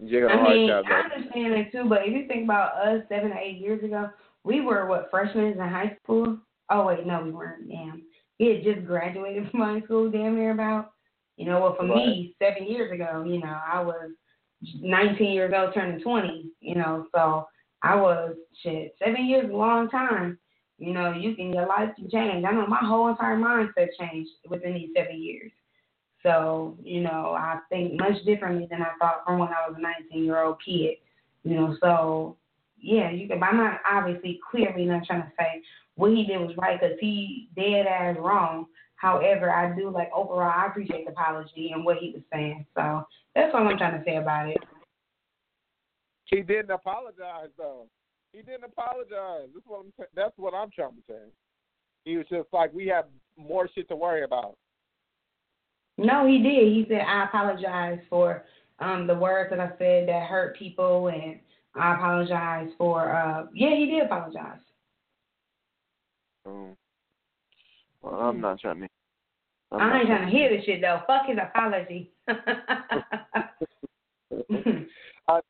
[0.00, 3.02] you're gonna I mean, hard I understand it too, but if you think about us
[3.08, 4.10] seven or eight years ago,
[4.44, 6.38] we were what freshmen in high school.
[6.70, 7.68] Oh wait, no, we weren't.
[7.68, 8.02] Damn,
[8.38, 10.92] we had just graduated from high school, damn near about.
[11.36, 14.10] You know, well, for me, seven years ago, you know, I was
[14.80, 16.50] 19 years old, turning 20.
[16.60, 17.46] You know, so
[17.82, 18.96] I was shit.
[19.02, 20.38] Seven years a long time.
[20.78, 22.44] You know, you can your life can change.
[22.44, 25.50] I know my whole entire mindset changed within these seven years.
[26.22, 29.80] So, you know, I think much differently than I thought from when I was a
[29.80, 30.96] 19 year old kid.
[31.44, 32.36] You know, so
[32.78, 33.42] yeah, you can.
[33.42, 35.62] I'm not obviously clearly not trying to say
[35.94, 38.66] what he did was right because he dead ass wrong.
[38.96, 42.66] However, I do like overall, I appreciate the apology and what he was saying.
[42.74, 44.58] So that's all I'm trying to say about it.
[46.26, 47.86] He didn't apologize though.
[48.32, 49.48] He didn't apologize.
[49.54, 49.92] That's what I'm.
[49.96, 51.22] sa- That's what I'm trying to say.
[52.04, 54.56] He was just like, we have more shit to worry about.
[55.98, 56.72] No, he did.
[56.72, 58.44] He said, I apologize for
[58.78, 61.40] um the words that I said that hurt people and
[61.74, 64.60] I apologize for uh yeah, he did apologize.
[66.44, 66.76] Um,
[68.02, 68.88] well, I'm not trying to.
[69.72, 71.00] I'm I ain't trying to hear this shit though.
[71.06, 72.12] Fuck his apology.
[75.28, 75.40] uh,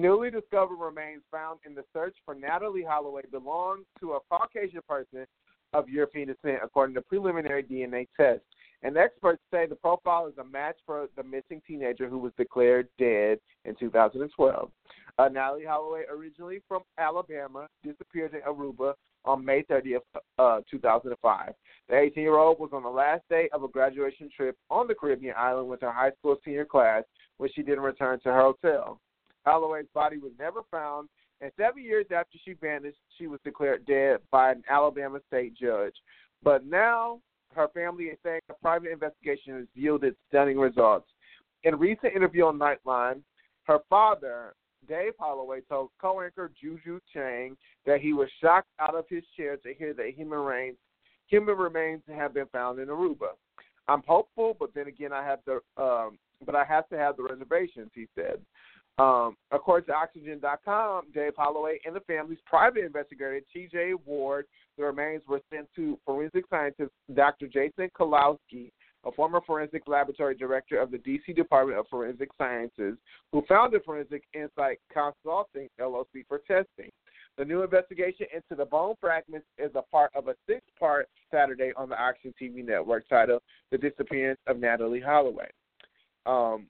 [0.00, 5.26] newly discovered remains found in the search for Natalee Holloway belong to a Caucasian person
[5.72, 8.44] of European descent, according to preliminary DNA tests.
[8.82, 12.88] And experts say the profile is a match for the missing teenager who was declared
[12.98, 14.70] dead in 2012.
[15.18, 18.94] Uh, Natalee Holloway, originally from Alabama, disappeared in Aruba
[19.26, 19.98] on May 30th,
[20.38, 21.52] uh, 2005.
[21.88, 24.94] The 18 year old was on the last day of a graduation trip on the
[24.94, 27.04] Caribbean island with her high school senior class
[27.36, 28.98] when she didn't return to her hotel.
[29.46, 31.08] Holloway's body was never found,
[31.40, 35.94] and seven years after she vanished, she was declared dead by an Alabama state judge.
[36.42, 37.20] But now
[37.54, 41.08] her family is saying a private investigation has yielded stunning results.
[41.64, 43.20] In a recent interview on Nightline,
[43.64, 44.54] her father,
[44.88, 49.74] Dave Holloway, told co-anchor Juju Chang that he was shocked out of his chair to
[49.74, 50.76] hear that human remains,
[51.26, 53.30] human remains have been found in Aruba.
[53.88, 57.24] I'm hopeful, but then again, I have the, um, but I have to have the
[57.24, 57.90] reservations.
[57.94, 58.40] He said.
[59.00, 63.94] Um, according to Oxygen.com, Dave Holloway and the family's private investigator, T.J.
[64.04, 64.44] Ward,
[64.76, 67.46] the remains were sent to forensic scientist Dr.
[67.46, 68.70] Jason Kolowski,
[69.06, 71.32] a former forensic laboratory director of the D.C.
[71.32, 72.98] Department of Forensic Sciences,
[73.32, 76.90] who founded Forensic Insight Consulting LLC for testing.
[77.38, 81.72] The new investigation into the bone fragments is a part of a six part Saturday
[81.74, 83.40] on the Oxygen TV network titled
[83.70, 85.48] The Disappearance of Natalee Holloway.
[86.26, 86.66] Um,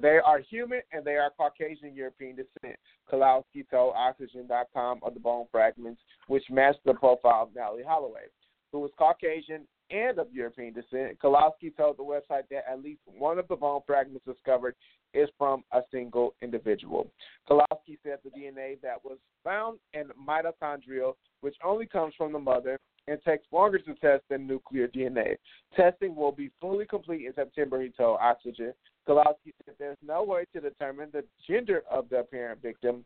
[0.00, 2.76] they are human and they are Caucasian European descent.
[3.10, 8.26] Kolowski told Oxygen.com of the bone fragments, which matched the profile of Natalee Holloway,
[8.72, 11.18] who was Caucasian and of European descent.
[11.22, 14.74] Kolowski told the website that at least one of the bone fragments discovered
[15.12, 17.10] is from a single individual.
[17.48, 22.78] Kolowski said the DNA that was found in mitochondrial, which only comes from the mother,
[23.08, 25.36] and takes longer to test than nuclear DNA.
[25.76, 28.72] Testing will be fully complete in September, he told Oxygen.
[29.08, 33.04] Kolowski said there's no way to determine the gender of the apparent victim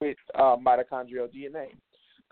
[0.00, 1.68] with uh, mitochondrial DNA.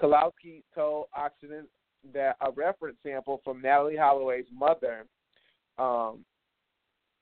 [0.01, 1.67] Kolowski told Oxygen
[2.15, 5.05] that a reference sample from Natalee Holloway's mother,
[5.79, 6.25] um,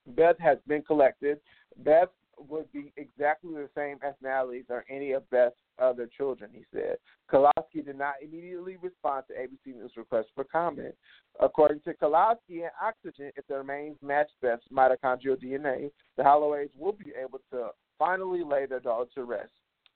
[0.06, 1.40] Beth, has been collected.
[1.78, 2.08] Beth
[2.48, 6.96] would be exactly the same as Natalee's or any of Beth's other children, he said.
[7.30, 10.94] Kolowski did not immediately respond to ABC News' request for comment.
[11.40, 16.92] According to Kolowski and Oxygen, if the remains match Beth's mitochondrial DNA, the Holloways will
[16.92, 17.68] be able to
[17.98, 19.52] finally lay their daughter to rest.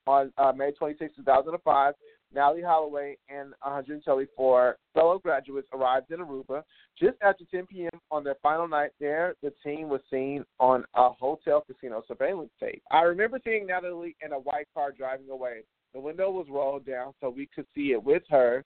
[0.06, 1.94] On uh, May 26, 2005,
[2.34, 6.62] Natalee Holloway and 124 fellow graduates arrived in Aruba
[6.98, 8.00] just after 10 p.m.
[8.10, 9.34] on their final night there.
[9.42, 12.82] The team was seen on a hotel casino surveillance tape.
[12.90, 15.62] I remember seeing Natalee in a white car driving away.
[15.94, 18.64] The window was rolled down so we could see it with her.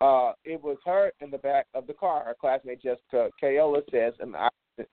[0.00, 2.24] Uh, it was her in the back of the car.
[2.24, 4.50] Her classmate Jessica Kayola says in the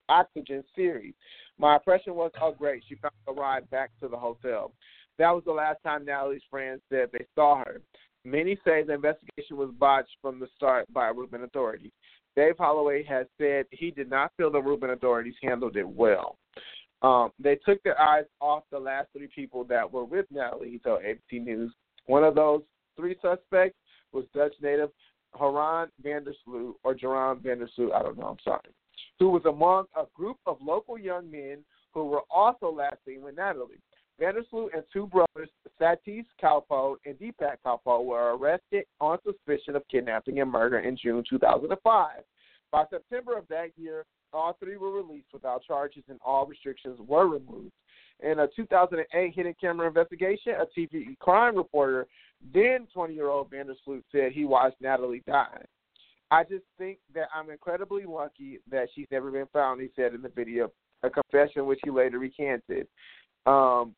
[0.10, 1.14] Oxygen series.
[1.58, 4.72] My impression was, oh, great, she found a ride back to the hotel.
[5.18, 7.82] That was the last time Natalee's friends said they saw her.
[8.24, 11.92] Many say the investigation was botched from the start by Aruban authorities.
[12.36, 16.38] Dave Holloway has said he did not feel the Aruban authorities handled it well.
[17.02, 20.80] Um, they took their eyes off the last three people that were with Natalee, he
[20.80, 21.74] told ABC News.
[22.06, 22.62] One of those
[22.96, 23.78] three suspects
[24.14, 24.92] was Dutch native
[25.38, 28.70] Haran Vandersloot, or Jerron Vandersloot, I don't know, I'm sorry,
[29.20, 31.60] who was among a group of local young men
[31.94, 33.80] who were also last seen with Natalee.
[34.22, 35.50] Vandersloot and two brothers,
[35.80, 41.24] Satish Kalpoe and Deepak Kalpoe, were arrested on suspicion of kidnapping and murder in June
[41.28, 42.10] 2005.
[42.72, 47.28] By September of that year, all three were released without charges and all restrictions were
[47.28, 47.72] removed.
[48.22, 52.06] In a 2008 hidden camera investigation, a TV crime reporter,
[52.54, 55.64] then 20 year old Vandersloot, said he watched Natalee die.
[56.30, 60.22] I just think that I'm incredibly lucky that she's never been found, he said in
[60.22, 60.72] the video,
[61.04, 62.88] a confession which he later recanted.
[63.48, 63.96] Um,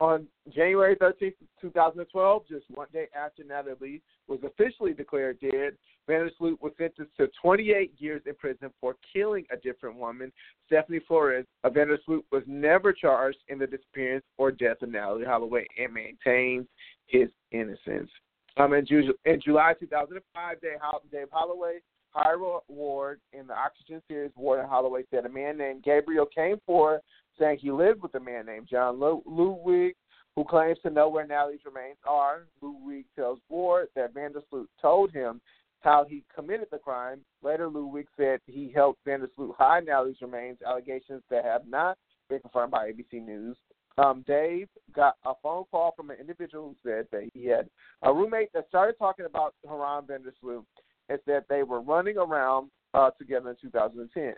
[0.00, 5.72] on January 13, 2012, just one day after Natalee was officially declared dead,
[6.08, 10.30] Vandersloot was sentenced to 28 years in prison for killing a different woman,
[10.66, 11.46] Stephanie Flores.
[11.64, 16.66] Vandersloot was never charged in the disappearance or death of Natalee Holloway and maintains
[17.06, 18.10] his innocence.
[18.58, 21.78] Um, in, Ju- in July 2005, Dave, Holloway,
[22.14, 26.56] Hyra Ward in the Oxygen series, Ward and Holloway said a man named Gabriel came
[26.64, 27.00] forward
[27.38, 29.94] saying he lived with a man named John Ludwig,
[30.34, 32.46] who claims to know where Natalee's remains are.
[32.60, 35.40] Ludwig tells Ward that Vandersloot told him
[35.80, 37.20] how he committed the crime.
[37.42, 41.96] Later, Ludwig said he helped Vandersloot hide Natalee's remains, allegations that have not
[42.28, 43.56] been confirmed by ABC News.
[43.98, 47.70] Um, Dave got a phone call from an individual who said that he had
[48.02, 50.64] a roommate that started talking about Haran Vandersloot
[51.08, 54.34] and said they were running around uh, together in 2010.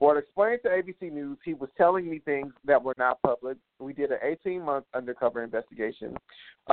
[0.00, 3.58] Ward explained to ABC News he was telling me things that were not public.
[3.78, 6.16] We did an 18 month undercover investigation.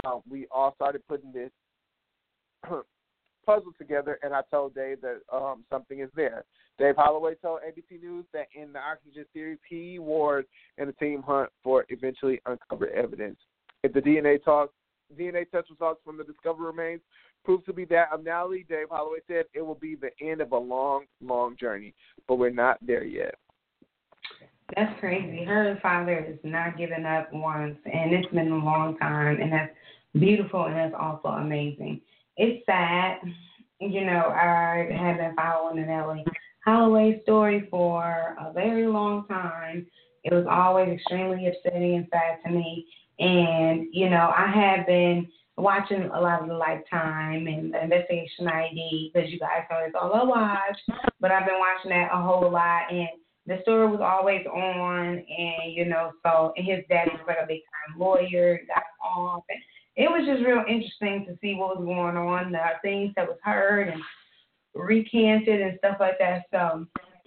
[0.05, 1.51] Um, we all started putting this
[3.45, 6.45] puzzle together, and I told Dave that um, something is there.
[6.79, 10.45] Dave Holloway told ABC News that in the Oxygen series, he, Ward,
[10.77, 13.37] and the team hunt for eventually uncovered evidence.
[13.83, 14.69] If the DNA talk,
[15.19, 17.01] DNA test results from the discovered remains
[17.47, 20.51] proves to be that of Natalee, Dave Holloway said it will be the end of
[20.51, 21.93] a long, long journey,
[22.27, 23.35] but we're not there yet.
[24.75, 25.45] That's crazy.
[25.45, 29.71] Her father is not giving up once, and it's been a long time, and that's
[30.19, 32.01] beautiful, and that's also amazing.
[32.35, 33.19] It's sad.
[33.79, 36.25] You know, I have been following the Natalee
[36.65, 39.87] Holloway story for a very long time.
[40.25, 42.87] It was always extremely upsetting and sad to me.
[43.19, 48.47] And, you know, I have been watching a lot of the Lifetime and the Investigation
[48.47, 50.77] ID because you guys know it's all I watch.
[51.19, 52.91] But I've been watching that a whole lot.
[52.91, 53.09] And
[53.47, 55.17] the story was always on.
[55.17, 59.43] And, you know, so and his dad was like a big time lawyer, got off.
[59.49, 59.59] And
[59.95, 63.39] it was just real interesting to see what was going on, the things that was
[63.43, 64.01] heard and
[64.75, 66.43] recanted and stuff like that.
[66.51, 66.85] So,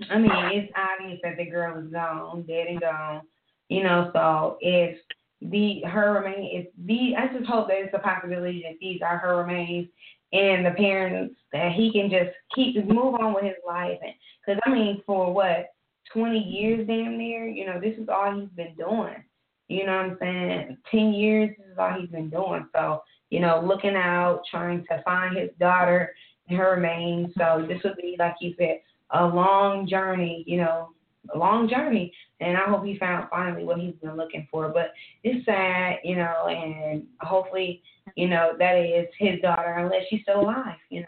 [0.09, 3.23] I mean, it's obvious that the girl is gone, dead and gone.
[3.69, 4.97] You know, so if
[5.43, 9.19] the her remains, if the I just hope that it's a possibility that these are
[9.19, 9.89] her remains
[10.33, 13.99] and the parents that he can just keep move on with his life.
[14.03, 14.13] And
[14.47, 15.71] because I mean, for what
[16.13, 19.25] twenty years damn near, you know, this is all he's been doing.
[19.69, 20.79] You know what I'm saying?
[20.91, 22.67] Ten years, this is all he's been doing.
[22.75, 26.13] So, you know, looking out, trying to find his daughter
[26.49, 27.33] and her remains.
[27.39, 28.81] So this would be, like you said,
[29.11, 30.91] a long journey, you know,
[31.35, 32.13] a long journey.
[32.41, 34.69] And I hope he found finally what he's been looking for.
[34.69, 34.93] But
[35.25, 37.83] it's sad, you know, and hopefully,
[38.17, 41.07] you know, that is his daughter, unless she's still alive, you know.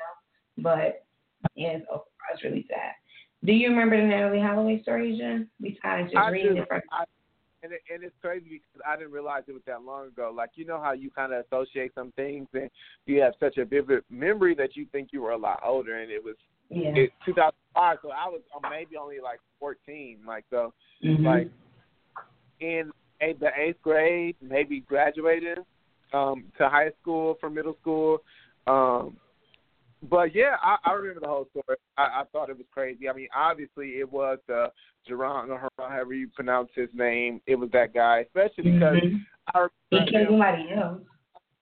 [0.58, 1.04] But
[1.54, 2.92] yeah, it's, oh, it's really sad.
[3.44, 5.48] Do you remember the Natalee Holloway story, Jen?
[5.64, 6.60] Of just I reading do.
[6.60, 6.84] different.
[6.92, 7.04] I,
[7.62, 10.32] and it, and it's crazy because I didn't realize it was that long ago.
[10.34, 12.70] Like you know how you kind of associate some things and
[13.06, 16.10] you have such a vivid memory that you think you were a lot older, and
[16.10, 16.36] it was
[16.72, 16.92] Yeah.
[16.96, 20.20] it 2005, so I was maybe only like 14.
[20.26, 21.24] Like so, Mhm.
[21.24, 21.48] like
[22.60, 25.58] in eighth, the eighth grade, maybe graduated
[26.12, 28.22] um, to high school from middle school.
[28.66, 29.16] Um,
[30.08, 31.78] but yeah, I, I remember the whole story.
[31.96, 33.08] I, I thought it was crazy.
[33.08, 34.68] I mean, obviously it was uh,
[35.08, 37.40] Jerron or however you pronounce his name.
[37.46, 39.20] It was that guy, especially because Mhm.
[39.54, 41.02] I He remember killed him somebody else.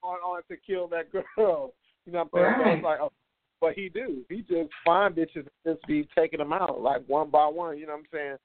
[0.02, 1.74] on on to kill that girl.
[2.06, 2.54] You know what I'm saying?
[2.58, 2.74] So Right.
[2.76, 3.12] it's like, oh,
[3.60, 4.24] what he do?
[4.28, 7.78] He just find bitches and just be taking them out like one by one.
[7.78, 8.36] You know what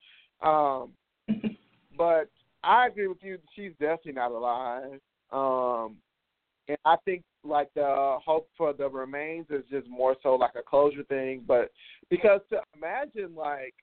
[0.44, 0.92] I'm
[1.28, 1.44] saying?
[1.44, 1.52] Um,
[1.98, 2.30] but
[2.64, 3.38] I agree with you.
[3.56, 5.00] She's definitely not alive.
[5.32, 5.98] Um,
[6.68, 10.64] and I think like the hope for the remains is just more so like a
[10.64, 11.44] closure thing.
[11.48, 11.72] But
[12.10, 13.74] because to imagine like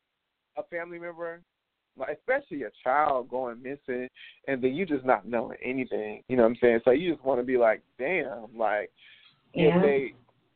[0.56, 1.40] a family member,
[1.96, 4.08] like especially a child going missing,
[4.48, 6.22] and then you just not knowing anything.
[6.28, 6.80] You know what I'm saying?
[6.84, 8.90] So you just want to be like, damn, like
[9.54, 9.76] Yeah.
[9.76, 10.14] if they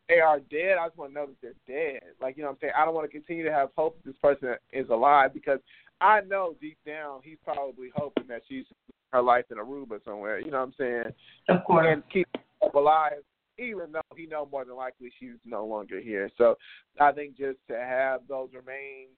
[0.08, 2.02] they are dead, I just want to know that they're dead.
[2.20, 2.72] Like you know what I'm saying?
[2.78, 5.58] I don't want to continue to have hope that this person is alive because
[6.00, 8.66] I know deep down he's probably hoping that she's
[9.12, 10.38] her life in Aruba somewhere.
[10.38, 11.14] You know what I'm saying?
[11.48, 11.86] Of course.
[11.88, 12.28] And keep
[12.74, 13.22] alive,
[13.58, 16.30] even though he know more than likely she's no longer here.
[16.36, 16.56] So
[17.00, 19.10] I think just to have those remains,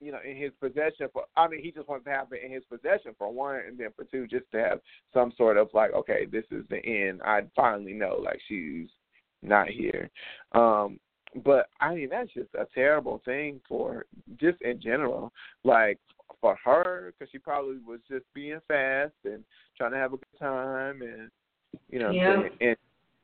[0.00, 2.52] you know, in his possession for I mean he just wants to have it in
[2.52, 4.80] his possession for one and then for two just to have
[5.12, 7.20] some sort of like, okay, this is the end.
[7.24, 8.88] I finally know like she's
[9.42, 10.10] not here.
[10.52, 10.98] Um
[11.44, 14.06] but I mean that's just a terrible thing for
[14.38, 15.32] just in general.
[15.64, 15.98] Like
[16.40, 19.44] for her, because she probably was just being fast and
[19.78, 21.30] trying to have a good time, and
[21.88, 22.48] you know, Yeah.
[22.60, 22.76] and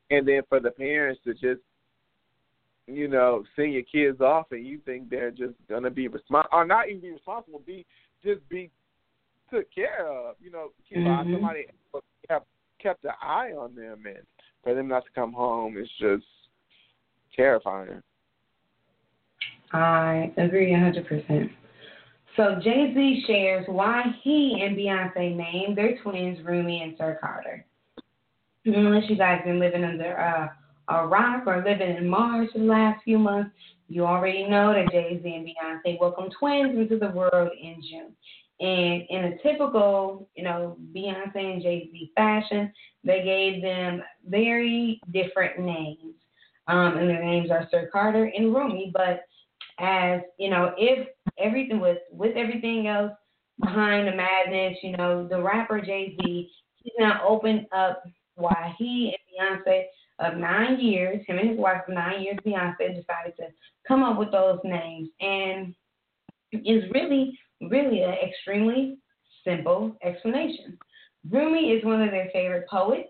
[0.09, 1.61] and then for the parents to just
[2.87, 6.65] you know send your kids off, and you think they're just gonna be responsible, or
[6.65, 7.85] not even be responsible, be
[8.23, 8.71] just be
[9.51, 10.35] took care of.
[10.41, 11.31] You know, keep Mhm.
[11.31, 11.67] somebody
[12.29, 12.43] have
[12.79, 14.25] kept an eye on them, and
[14.63, 16.25] for them not to come home is just
[17.35, 18.01] terrifying.
[19.71, 21.49] I agree 100%.
[22.35, 27.65] So Jay Z shares why he and Beyonce named their twins Rumi and Sir Carter.
[28.65, 30.47] Unless you guys been living under uh,
[30.93, 33.51] a rock or living in Mars for the last few months,
[33.87, 38.13] you already know that Jay Z and Beyonce welcomed twins into the world in June.
[38.59, 42.71] And in a typical, you know, Beyonce and Jay Z fashion,
[43.03, 46.15] they gave them very different names.
[46.67, 49.21] Um, and their names are Sir Carter and Rumi, but
[49.79, 51.07] as you know, if
[51.37, 53.13] everything was with everything else
[53.59, 56.51] behind the madness, you know, the rapper Jay Z,
[56.83, 58.03] he's now opened up
[58.35, 59.83] why he and Beyonce
[60.19, 63.47] of nine years, him and his wife of nine years, Beyonce decided to
[63.87, 65.73] come up with those names, and
[66.51, 68.97] it's really, really an extremely
[69.43, 70.77] simple explanation.
[71.29, 73.09] Rumi is one of their favorite poets.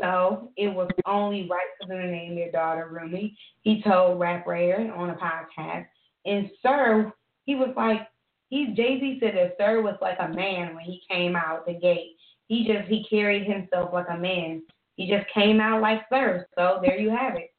[0.00, 3.36] So it was only right for them to name their daughter Rumi.
[3.62, 4.80] He told Rap Radar
[5.16, 5.86] podcast.
[6.26, 7.12] And Sir,
[7.44, 8.00] he was like,
[8.48, 11.74] he Jay Z said that Sir was like a man when he came out the
[11.74, 12.16] gate.
[12.48, 14.62] He just he carried himself like a man.
[14.96, 16.46] He just came out like Sir.
[16.56, 17.50] So there you have it,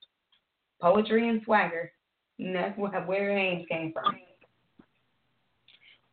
[0.81, 1.91] poetry and swagger.
[2.39, 4.15] And that's where names came from.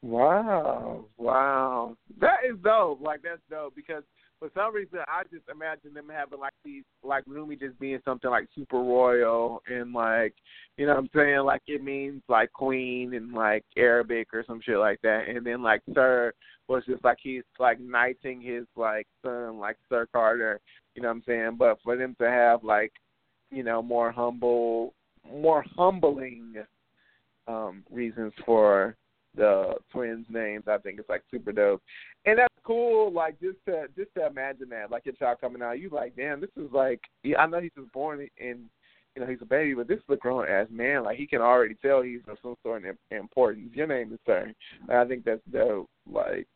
[0.05, 3.00] Wow, wow, that is dope.
[3.00, 4.02] Like that's dope because
[4.38, 8.28] for some reason, I just imagine them having like these, like Rumi just being something
[8.30, 10.34] like super royal and like,
[10.76, 11.38] you know what I'm saying?
[11.38, 15.24] Like it means like queen and like Arabic or some shit like that.
[15.26, 16.34] And then like Sir
[16.68, 20.61] was just like he's like knighting his like son, like Sir Carter,
[20.94, 21.57] you know what I'm saying?
[21.59, 22.92] But for them to have like,
[23.50, 24.92] you know, more humble,
[25.26, 26.57] more humbling
[27.46, 28.96] um reasons for
[29.37, 30.64] the twins' names.
[30.68, 31.82] I think it's like super dope,
[32.26, 33.12] and that's cool.
[33.12, 36.41] Like just to just to imagine that, like your child coming out, you like, damn,
[36.41, 38.61] this is like, yeah, I know he's just born and
[39.14, 41.05] you know, he's a baby, but this is a grown ass man.
[41.05, 43.70] Like he can already tell he's of some sort of importance.
[43.72, 44.53] Your name is Sir.
[44.89, 45.89] And I think that's dope.
[46.11, 46.47] Like,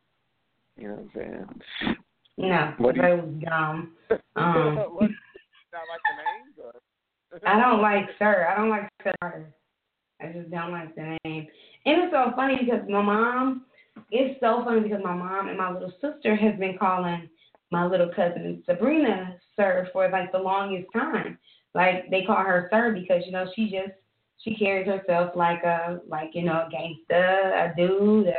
[0.77, 1.97] you know what I'm saying?
[2.37, 3.93] Yeah, What that was dumb.
[4.37, 5.11] Um, what,
[5.73, 6.55] not like the names?
[6.63, 7.49] Or?
[7.49, 8.49] I don't like Sir.
[8.49, 9.47] I don't like Sir.
[10.21, 11.47] I just don't like the name.
[11.87, 13.67] And it's so funny because my mom,
[14.11, 17.29] it's so funny because my mom and my little sister has been calling
[17.71, 21.39] my little cousin Sabrina Sir for like the longest time.
[21.75, 23.93] Like they call her Sir because you know she just
[24.39, 28.35] she carries herself like a like you know a gangster, a dude, a,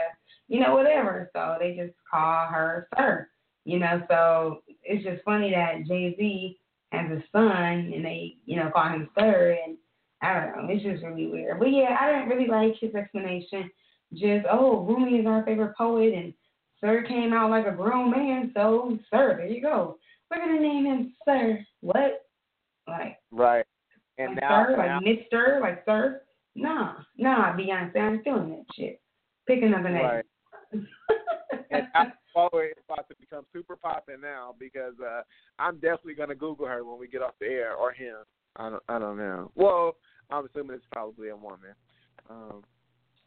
[0.47, 1.29] you know whatever.
[1.33, 3.29] So they just call her Sir.
[3.65, 6.59] You know, so it's just funny that Jay Z
[6.91, 9.77] has a son and they you know call him Sir and
[10.21, 10.73] I don't know.
[10.73, 11.59] It's just really weird.
[11.59, 13.69] But yeah, I didn't really like his explanation.
[14.13, 16.33] Just, oh, Rumi is our favorite poet, and
[16.81, 19.97] Sir came out like a grown man, so Sir, there you go.
[20.29, 21.65] We're gonna name him Sir.
[21.81, 22.25] What?
[22.87, 23.65] Like, Right.
[24.17, 26.21] And like now, Sir, now like Mister, like Sir?
[26.55, 29.01] Nah, nah, Beyonce, I'm doing that shit.
[29.47, 30.03] Pick another name.
[30.03, 30.25] Right.
[31.71, 35.21] and I Chloe is about to become super popping now because uh
[35.57, 38.17] I'm definitely gonna Google her when we get off the air or him.
[38.55, 39.51] I don't I don't know.
[39.55, 39.95] Well,
[40.29, 41.73] I'm assuming it's probably a woman.
[42.29, 42.63] Um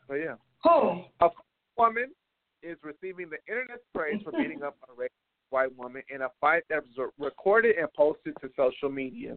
[0.09, 0.35] but yeah.
[0.65, 1.03] Who?
[1.21, 1.29] A
[1.77, 2.11] woman
[2.63, 5.22] is receiving the internet's praise for beating up on a racist
[5.53, 9.37] white woman in a fight that was recorded and posted to social media.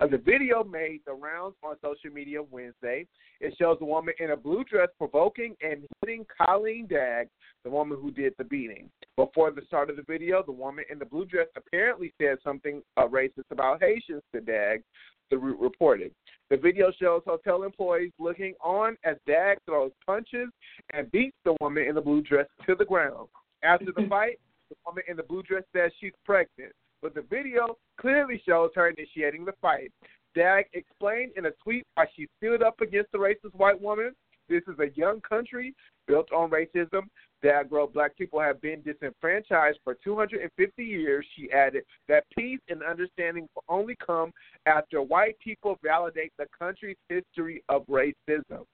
[0.00, 3.06] Uh, the video made the rounds on social media Wednesday.
[3.40, 7.28] It shows a woman in a blue dress provoking and hitting Colleen Dagg,
[7.64, 8.90] the woman who did the beating.
[9.16, 12.82] Before the start of the video, the woman in the blue dress apparently said something
[12.96, 14.82] uh, racist about Haitians to Dagg,
[15.30, 16.12] the Root reported.
[16.50, 20.48] The video shows hotel employees looking on as Dag throws punches
[20.92, 23.28] and beats the woman in the blue dress to the ground.
[23.62, 24.38] After the fight,
[24.72, 28.88] the woman in the blue dress says she's pregnant, but the video clearly shows her
[28.88, 29.92] initiating the fight.
[30.34, 34.12] Dag explained in a tweet why she stood up against the racist white woman.
[34.48, 35.74] This is a young country
[36.06, 37.02] built on racism.
[37.42, 41.26] Dag wrote, Black people have been disenfranchised for 250 years.
[41.36, 44.32] She added that peace and understanding will only come
[44.66, 48.64] after white people validate the country's history of racism.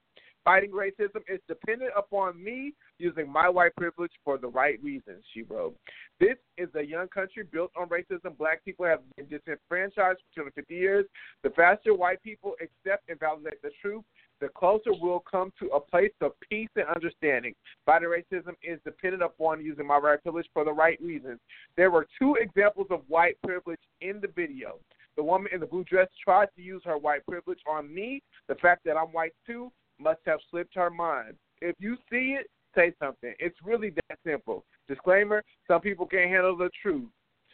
[0.49, 5.43] Fighting racism is dependent upon me using my white privilege for the right reasons, she
[5.43, 5.75] wrote.
[6.19, 8.35] This is a young country built on racism.
[8.35, 11.05] Black people have been disenfranchised for 250 years.
[11.43, 14.03] The faster white people accept and validate the truth,
[14.41, 17.53] the closer we'll come to a place of peace and understanding.
[17.85, 21.37] Fighting racism is dependent upon using my white privilege for the right reasons.
[21.77, 24.79] There were two examples of white privilege in the video.
[25.15, 28.23] The woman in the blue dress tried to use her white privilege on me.
[28.47, 31.35] The fact that I'm white too must have slipped her mind.
[31.61, 33.33] If you see it, say something.
[33.39, 34.65] It's really that simple.
[34.87, 37.09] Disclaimer some people can't handle the truth.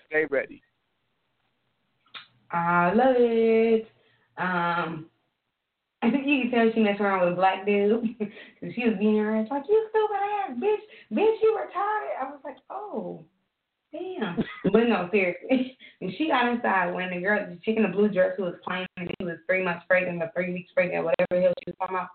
[0.08, 0.62] Stay ready.
[2.52, 3.88] I love it.
[4.38, 5.08] Um,
[6.02, 8.98] I think you can tell she messed around with a black dude because she was
[9.00, 12.22] being her ass like, you stupid ass bitch, bitch, you retarded.
[12.22, 13.26] I was like, oh,
[13.92, 14.44] damn.
[14.72, 15.78] but no, seriously.
[16.00, 18.56] When she got inside, when the girl, the chick in the blue dress who was
[18.68, 21.76] claiming she was three months pregnant or three weeks pregnant, whatever the hell she was
[21.80, 22.10] talking about,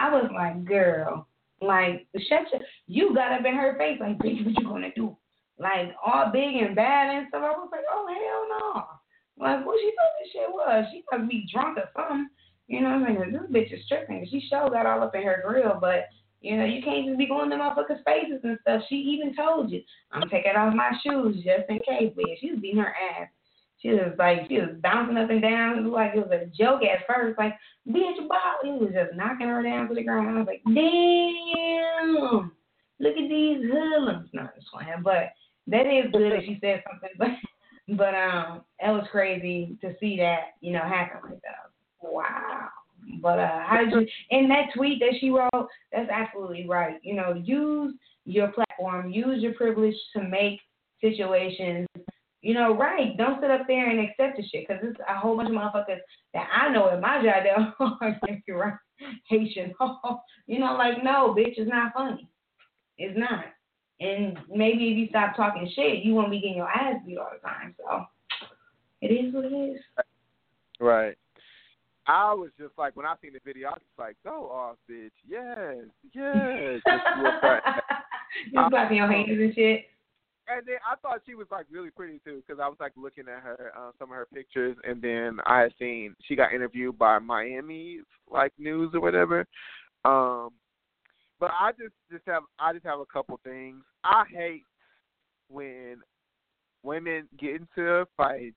[0.00, 1.28] I was like, girl,
[1.60, 5.16] like, shut your, you got up in her face like, bitch, what you gonna do?
[5.58, 7.42] Like, all big and bad and stuff.
[7.44, 9.44] I was like, oh, hell no.
[9.44, 10.86] Like, what she thought this shit was?
[10.90, 12.28] She must be drunk or something.
[12.66, 13.32] You know what I mean?
[13.32, 14.26] This bitch is tripping.
[14.30, 16.06] She sure got all up in her grill, but
[16.40, 18.82] you know, you can't just be going to motherfuckers' faces and stuff.
[18.88, 19.82] She even told you,
[20.12, 23.28] I'm taking off my shoes just in case, but she was beating her ass.
[23.80, 25.78] She was like, she was bouncing up and down.
[25.78, 27.38] It looked like it was a joke at first.
[27.38, 27.54] Like,
[27.88, 28.56] bitch, wow.
[28.62, 30.28] It was just knocking her down to the ground.
[30.28, 32.52] I was like, damn,
[33.00, 34.28] look at these hoodlums.
[34.34, 35.32] Not just playing, but
[35.66, 37.10] that is good that she said something.
[37.88, 41.70] But, but um, it was crazy to see that, you know, happen like that.
[42.02, 42.68] Wow.
[43.20, 44.06] But uh, how did you?
[44.38, 47.00] In that tweet that she wrote, that's absolutely right.
[47.02, 50.60] You know, use your platform, use your privilege to make
[51.00, 51.86] situations,
[52.42, 53.16] you know, right.
[53.16, 56.00] Don't sit up there and accept the shit because it's a whole bunch of motherfuckers
[56.32, 58.74] that I know at my job that are you're right,
[59.28, 59.74] Haitian.
[60.46, 62.28] you know, like no, bitch, it's not funny.
[62.98, 63.44] It's not.
[64.00, 67.28] And maybe if you stop talking shit, you won't be getting your ass beat all
[67.32, 67.74] the time.
[67.78, 68.06] So
[69.02, 69.80] it is what it is.
[70.80, 71.16] Right.
[72.06, 75.10] I was just like when I seen the video, I was like, "Go off, bitch!
[75.28, 75.76] Yes,
[76.14, 77.82] yes." just real fast.
[78.52, 79.84] Just clapping your hands and shit.
[80.50, 83.24] And then I thought she was like really pretty too, because I was like looking
[83.28, 86.98] at her uh, some of her pictures, and then I had seen she got interviewed
[86.98, 89.46] by Miami's like news or whatever.
[90.04, 90.50] Um,
[91.38, 93.82] but I just just have I just have a couple things.
[94.04, 94.64] I hate
[95.48, 95.98] when
[96.82, 98.54] women get into a fight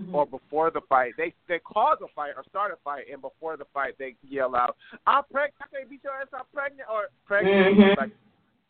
[0.00, 0.14] Mm-hmm.
[0.14, 1.12] or before the fight.
[1.16, 4.54] They they cause a fight or start a fight, and before the fight they yell
[4.54, 4.76] out,
[5.06, 5.54] "I'm pregnant!
[5.62, 6.26] I can't beat your ass!
[6.34, 7.78] I'm pregnant!" or pregnant.
[7.78, 7.96] Mhm.
[7.96, 8.10] Like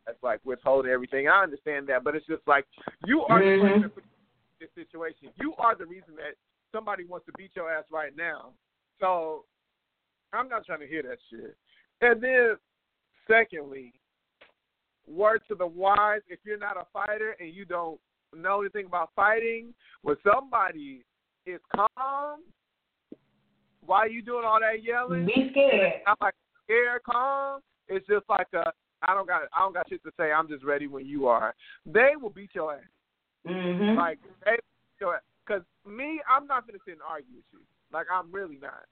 [0.07, 1.29] that's like withholding everything.
[1.29, 2.65] I understand that, but it's just like
[3.05, 3.61] you are the Mhm.
[3.61, 4.03] person for
[4.61, 5.33] this situation.
[5.37, 6.37] You are the reason that
[6.73, 8.55] somebody wants to beat your ass right now.
[9.01, 9.45] So
[10.33, 11.57] I'm not trying to hear that shit.
[12.01, 12.59] And then,
[13.27, 13.93] secondly,
[15.07, 18.01] word to the wise: if you're not a fighter and you don't
[18.33, 21.05] know anything about fighting, when somebody
[21.47, 22.45] is calm,
[23.81, 25.27] why are you doing all that yelling?
[25.27, 26.03] Be scared.
[26.07, 26.35] I'm like
[26.65, 27.63] scared, calm.
[27.89, 28.73] It's just like a
[29.03, 30.33] I don't got I don't got shit to say.
[30.33, 31.55] I'm just ready when you are.
[31.85, 32.81] They will beat your ass.
[33.47, 33.97] Mhm.
[33.97, 34.59] Like they
[35.01, 35.23] your ass.
[35.47, 37.61] Cause me, I'm not gonna sit and argue with you.
[37.93, 38.85] Like I'm really not.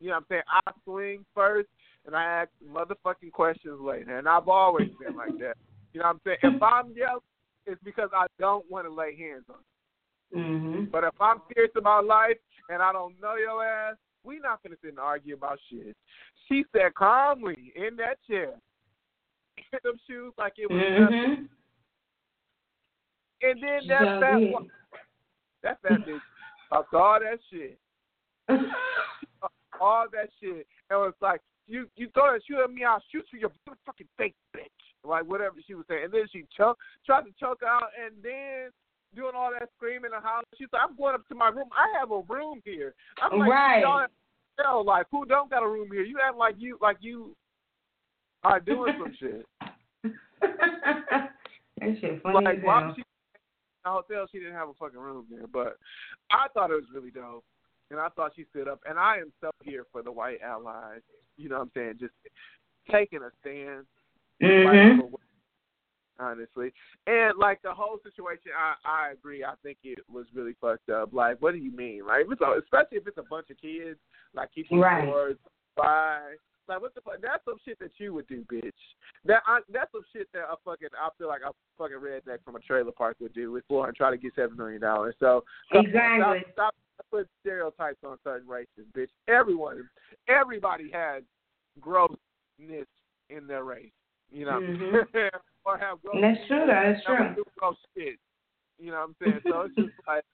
[0.00, 0.42] You know what I'm saying?
[0.48, 1.68] I swing first
[2.06, 4.18] and I ask motherfucking questions later.
[4.18, 5.56] And I've always been like that.
[5.92, 6.38] You know what I'm saying?
[6.56, 7.20] If I'm yelling,
[7.66, 9.56] it's because I don't want to lay hands on
[10.30, 10.38] you.
[10.38, 10.90] Mhm.
[10.90, 14.76] But if I'm serious about life and I don't know your ass, we not gonna
[14.82, 15.96] sit and argue about shit.
[16.46, 18.54] She said calmly in that chair,
[19.82, 21.48] them shoes like it was nothing.
[21.48, 21.48] Mhm.
[23.40, 24.40] And then that sure fat
[25.62, 26.20] that fat bitch
[26.70, 27.78] talked all that shit,
[29.80, 33.24] all that shit, and was like, "You you throw that shoot at me, I'll shoot
[33.32, 34.66] you your motherfucking face, bitch."
[35.04, 38.70] Like whatever she was saying, and then she choke, tried to choke out, and then
[39.14, 40.44] doing all that screaming and hollering.
[40.58, 41.68] She's like, "I'm going up to my room.
[41.72, 44.08] I have a room here." I'm like, Right.
[44.58, 46.02] "Y'all like who don't got a room here?
[46.02, 47.36] You act like you like you
[48.44, 49.46] are doing some shit.
[50.40, 51.30] that
[52.00, 52.70] shit funny like as hell.
[52.70, 53.04] was she in
[53.84, 54.26] a hotel?
[54.30, 55.76] She didn't have a fucking room there, but
[56.30, 57.44] I thought it was really dope,
[57.90, 58.80] and I thought she stood up.
[58.88, 61.00] And I am so here for the white allies.
[61.36, 61.94] You know what I'm saying?
[62.00, 62.14] Just
[62.90, 63.86] taking a stand,
[64.40, 64.64] Mhm.
[64.64, 65.14] fighting
[66.20, 66.72] honestly.
[67.06, 69.44] And like the whole situation, I I agree.
[69.44, 71.12] I think it was really fucked up.
[71.12, 72.04] Like, what do you mean?
[72.06, 74.00] Like, if it's a, especially if it's a bunch of kids,
[74.34, 75.04] like keep the Right.
[75.04, 75.38] doors
[75.76, 76.34] by.
[76.68, 77.16] Like, what the fuck?
[77.22, 78.72] That's some shit that you would do, bitch.
[79.24, 82.56] That I, that's some shit that a fucking I feel like a fucking redneck from
[82.56, 85.14] a trailer park would do with for and try to get seven million dollars.
[85.20, 86.42] So Exactly.
[86.52, 89.08] Stop, stop putting stereotypes on certain races, bitch.
[89.28, 89.88] Everyone,
[90.28, 91.22] everybody has
[91.80, 92.16] grossness
[93.30, 93.90] in their race.
[94.30, 95.06] You know, Mhm.
[95.64, 96.16] or have gross.
[96.20, 96.66] That's true.
[96.66, 97.44] That's true.
[97.58, 98.18] gross shit.
[98.78, 99.40] You know what I'm saying?
[99.44, 100.24] So it's just like,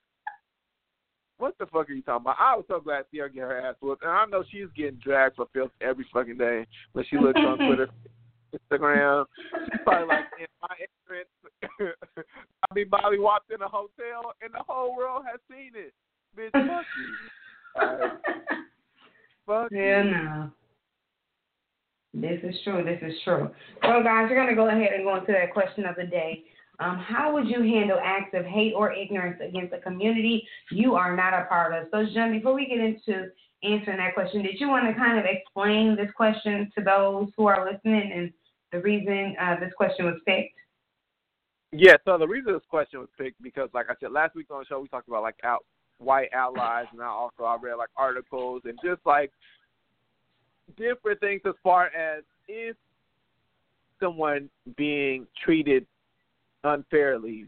[1.44, 2.36] what the fuck are you talking about?
[2.40, 5.36] I was so glad Sierra get her ass whooped, and I know she's getting dragged
[5.36, 7.88] for filth every fucking day when she looks on Twitter,
[8.72, 9.26] Instagram.
[9.70, 11.94] She's probably like, in my entrance,
[12.70, 15.92] I mean, Bobby walked in a hotel, and the whole world has seen it.
[16.34, 17.82] Bitch, fuck you.
[17.82, 18.12] Alright,
[19.46, 20.10] fuck Yeah, you.
[20.12, 20.50] no.
[22.14, 22.82] This is true.
[22.84, 23.50] This is true.
[23.82, 26.44] So, guys, we're going to go ahead and go into that question of the day.
[26.80, 31.14] Um, how would you handle acts of hate or ignorance against a community you are
[31.14, 31.86] not a part of?
[31.92, 33.30] So, John, before we get into
[33.62, 37.46] answering that question, did you want to kind of explain this question to those who
[37.46, 38.32] are listening and
[38.72, 40.58] the reason uh, this question was picked?
[41.70, 44.60] Yeah, so the reason this question was picked because, like I said, last week on
[44.60, 45.64] the show we talked about like out
[45.98, 49.30] white allies, and I also I read like articles and just like
[50.76, 52.76] different things as far as if
[54.00, 55.86] someone being treated
[56.64, 57.46] unfairly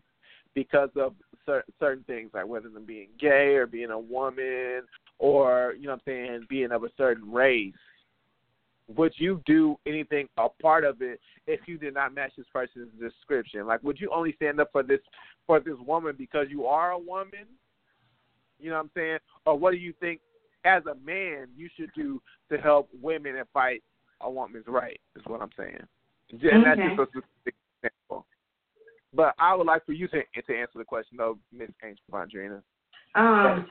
[0.55, 1.15] because of
[1.45, 4.83] cer- certain things, like whether them being gay or being a woman
[5.19, 7.75] or you know what I'm saying, being of a certain race.
[8.97, 12.89] Would you do anything a part of it if you did not match this person's
[13.01, 13.67] description?
[13.67, 15.01] Like, would you only stand up for this
[15.47, 17.47] for this woman because you are a woman?
[18.61, 19.19] You know what I'm saying?
[19.45, 20.21] Or what do you think,
[20.65, 23.83] as a man, you should do to help women and fight
[24.21, 25.01] a woman's right?
[25.17, 25.83] Is what I'm saying.
[26.31, 28.25] And that's just a specific example.
[29.17, 32.63] But I would like for you to to answer the question, though, Miss Angel Vondrina.
[33.15, 33.67] Um,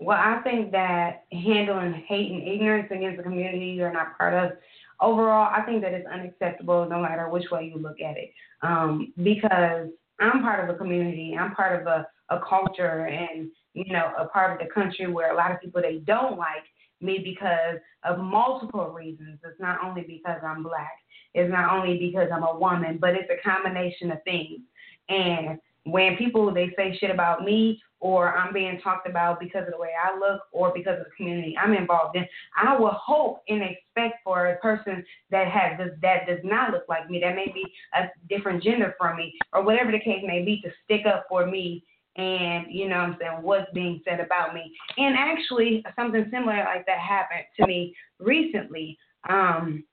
[0.00, 4.52] well, I think that handling hate and ignorance against the community you're not part of,
[5.00, 8.32] overall, I think that it's unacceptable no matter which way you look at it.
[8.62, 13.92] Um, because I'm part of a community, I'm part of a, a culture, and you
[13.92, 16.64] know, a part of the country where a lot of people they don't like
[17.02, 19.38] me because of multiple reasons.
[19.44, 20.92] It's not only because I'm black.
[21.34, 24.60] It's not only because I'm a woman, but it's a combination of things.
[25.08, 29.72] And when people they say shit about me or I'm being talked about because of
[29.72, 32.26] the way I look or because of the community I'm involved in,
[32.56, 36.84] I will hope and expect for a person that has this, that does not look
[36.88, 40.44] like me, that may be a different gender from me, or whatever the case may
[40.44, 41.84] be, to stick up for me
[42.16, 44.72] and you know I'm saying what's being said about me.
[44.98, 48.98] And actually something similar like that happened to me recently.
[49.28, 49.84] Um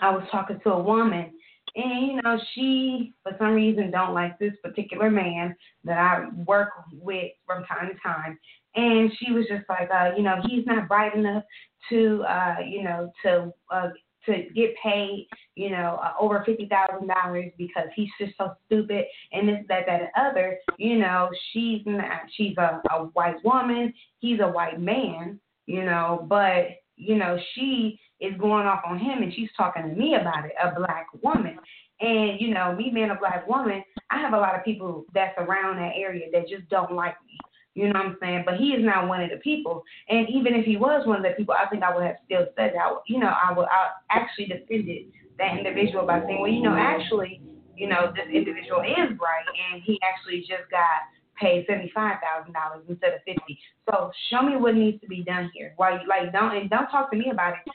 [0.00, 1.32] I was talking to a woman
[1.76, 5.54] and you know she for some reason don't like this particular man
[5.84, 8.38] that I work with from time to time
[8.74, 11.44] and she was just like uh you know he's not bright enough
[11.90, 13.90] to uh you know to uh
[14.26, 19.04] to get paid, you know, uh, over fifty thousand dollars because he's just so stupid
[19.32, 20.58] and this, that, that, and other.
[20.78, 22.22] You know, she's not.
[22.36, 23.92] She's a, a white woman.
[24.18, 25.40] He's a white man.
[25.66, 26.66] You know, but
[26.96, 30.52] you know, she is going off on him and she's talking to me about it,
[30.62, 31.58] a black woman.
[32.00, 35.36] And, you know, me being a black woman, I have a lot of people that's
[35.38, 37.38] around that area that just don't like me.
[37.76, 38.44] You know what I'm saying?
[38.46, 39.84] But he is not one of the people.
[40.08, 42.46] And even if he was one of the people, I think I would have still
[42.56, 42.88] said that.
[43.06, 47.42] You know, I would I actually defended that individual by saying, well, you know, actually,
[47.76, 51.04] you know, this individual is bright and he actually just got
[51.38, 53.60] paid seventy five thousand dollars instead of fifty.
[53.84, 55.74] So show me what needs to be done here.
[55.76, 57.72] Why like don't and don't talk to me about it.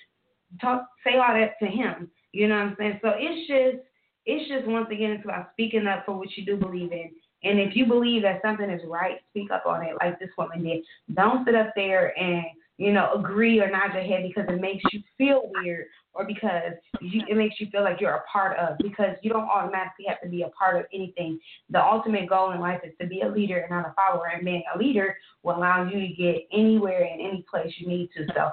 [0.60, 2.10] Talk say all that to him.
[2.32, 2.99] You know what I'm saying?
[3.04, 3.86] So it's just
[4.26, 7.12] it's just once again it's about speaking up for what you do believe in.
[7.44, 10.64] And if you believe that something is right, speak up on it like this woman
[10.64, 10.84] did.
[11.14, 12.46] Don't sit up there and
[12.82, 15.86] you know, agree or nod your head because it makes you feel weird
[16.16, 19.48] or because you, it makes you feel like you're a part of because you don't
[19.48, 21.39] automatically have to be a part of anything.
[21.70, 24.32] The ultimate goal in life is to be a leader and not a follower.
[24.34, 28.10] And being a leader will allow you to get anywhere and any place you need
[28.18, 28.26] to.
[28.34, 28.50] So,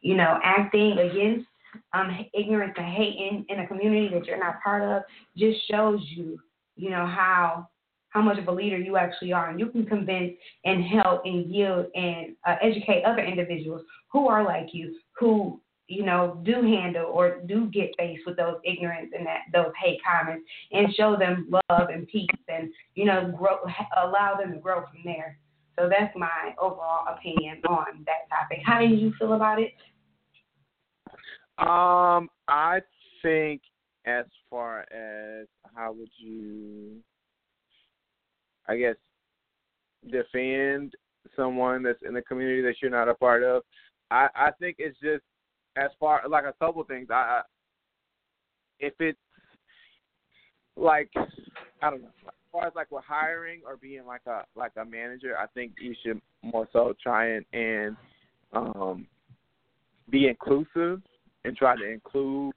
[0.00, 1.46] you know, acting against
[1.92, 5.04] um, ignorance and hate in, in a community that you're not part of
[5.36, 6.40] just shows you,
[6.74, 7.68] you know, how
[8.10, 10.32] how much of a leader you actually are, and you can convince
[10.64, 13.82] and help and yield and uh, educate other individuals
[14.12, 18.56] who are like you, who you know do handle or do get faced with those
[18.64, 23.32] ignorance and that those hate comments, and show them love and peace, and you know
[23.36, 23.58] grow,
[23.96, 25.38] allow them to grow from there.
[25.78, 28.58] So that's my overall opinion on that topic.
[28.64, 29.72] How do you feel about it?
[31.58, 32.80] Um, I
[33.22, 33.62] think
[34.06, 36.96] as far as how would you
[38.68, 38.96] I guess,
[40.10, 40.94] defend
[41.36, 43.62] someone that's in the community that you're not a part of.
[44.10, 45.22] I I think it's just
[45.76, 47.08] as far like a couple things.
[47.10, 47.42] I
[48.78, 49.18] if it's
[50.76, 51.10] like
[51.82, 54.84] I don't know, as far as like with hiring or being like a like a
[54.84, 57.96] manager, I think you should more so try and and
[58.52, 59.06] um
[60.10, 61.02] be inclusive
[61.44, 62.52] and try to include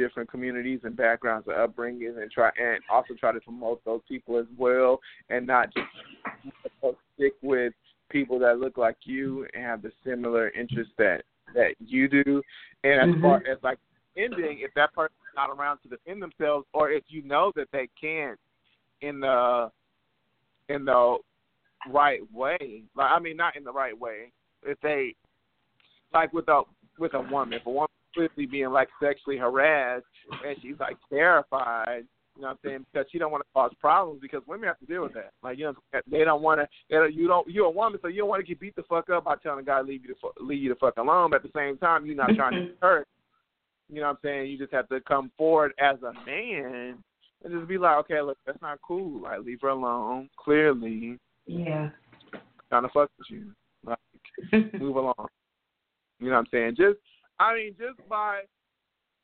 [0.00, 4.38] different communities and backgrounds and upbringing and try and also try to promote those people
[4.38, 4.98] as well
[5.28, 7.74] and not just stick with
[8.10, 11.22] people that look like you and have the similar interests that
[11.54, 12.42] that you do
[12.82, 13.22] and as mm-hmm.
[13.22, 13.78] far as like
[14.16, 17.88] ending if that person's not around to defend themselves or if you know that they
[18.00, 18.38] can't
[19.02, 19.70] in the
[20.70, 21.18] in the
[21.90, 24.32] right way like i mean not in the right way
[24.64, 25.14] if they
[26.14, 26.62] like with a
[26.98, 30.04] with a woman if a woman clearly being like sexually harassed,
[30.46, 32.04] and she's like terrified.
[32.36, 32.86] You know what I'm saying?
[32.92, 35.32] Because she don't want to cause problems because women have to deal with that.
[35.42, 35.74] Like you know,
[36.10, 36.68] they don't want to.
[36.88, 37.48] They don't, you don't.
[37.48, 39.60] You're a woman, so you don't want to get beat the fuck up by telling
[39.60, 41.30] a guy leave you to leave you the fuck alone.
[41.30, 43.06] But at the same time, you're not trying to hurt.
[43.88, 44.50] You know what I'm saying?
[44.50, 47.02] You just have to come forward as a man
[47.44, 49.22] and just be like, okay, look, that's not cool.
[49.22, 50.28] Like leave her alone.
[50.38, 51.90] Clearly, yeah,
[52.68, 53.52] trying to fuck with you.
[53.84, 53.98] Like
[54.80, 55.26] move along.
[56.20, 56.76] You know what I'm saying?
[56.76, 57.00] Just
[57.40, 58.42] I mean, just by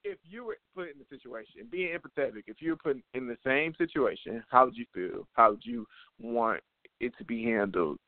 [0.02, 3.36] if you were put in the situation, being empathetic, if you were put in the
[3.44, 5.28] same situation, how would you feel?
[5.34, 5.86] How would you
[6.20, 6.60] want
[7.00, 7.98] it to be handled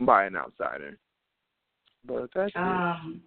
[0.00, 0.96] by an outsider?
[2.06, 3.20] But that's um,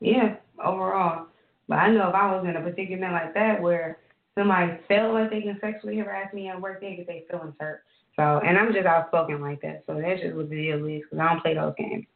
[0.00, 1.28] yeah, overall.
[1.68, 3.98] But I know if I was in a predicament like that where
[4.36, 7.84] somebody felt like they can sexually harass me at work, they get their feelings hurt.
[8.16, 9.84] So, and I'm just outspoken like that.
[9.86, 12.06] So that's just what the deal is because I don't play those games.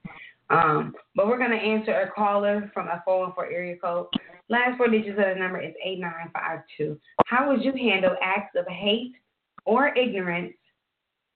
[0.51, 4.07] Um, but we're going to answer a caller from a 414 area code.
[4.49, 6.99] Last four digits of the number is 8952.
[7.27, 9.13] How would you handle acts of hate
[9.67, 10.55] or ignorance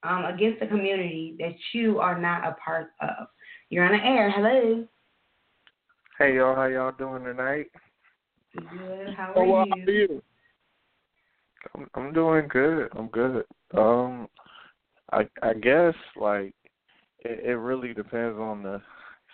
[0.02, 3.26] um, against a community that you are not a part of?
[3.68, 4.30] You're on the air.
[4.30, 4.86] Hello.
[6.18, 7.66] Hey y'all, how y'all doing tonight?
[8.56, 9.14] Good.
[9.14, 9.72] How are oh, you?
[9.74, 10.22] How are you?
[11.74, 12.88] I'm, I'm doing good.
[12.96, 13.44] I'm good.
[13.74, 14.28] Um,
[15.10, 16.54] I I guess like
[17.20, 18.80] it, it really depends on the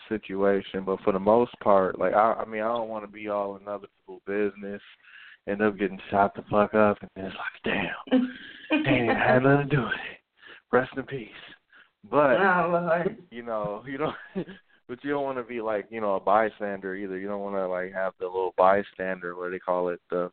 [0.08, 3.28] situation, but for the most part, like I, I mean, I don't want to be
[3.28, 4.82] all in other people's business,
[5.48, 7.74] end up getting shot the fuck up, and it's like,
[8.10, 10.18] damn, damn, I had nothing to do with it.
[10.72, 11.28] Rest in peace.
[12.10, 14.16] But oh you know, you don't.
[14.88, 17.18] But you don't want to be like, you know, a bystander either.
[17.18, 20.30] You don't want to like have the little bystander, what do they call it, the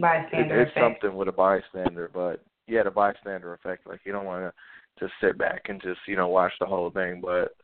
[0.00, 1.02] bystander it, it's effect.
[1.02, 3.86] something with a bystander, but yeah, the bystander effect.
[3.86, 6.90] Like you don't want to just sit back and just you know watch the whole
[6.90, 7.20] thing.
[7.20, 7.54] But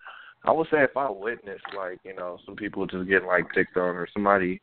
[0.45, 3.77] I would say if I witnessed like you know some people just getting like picked
[3.77, 4.61] on or somebody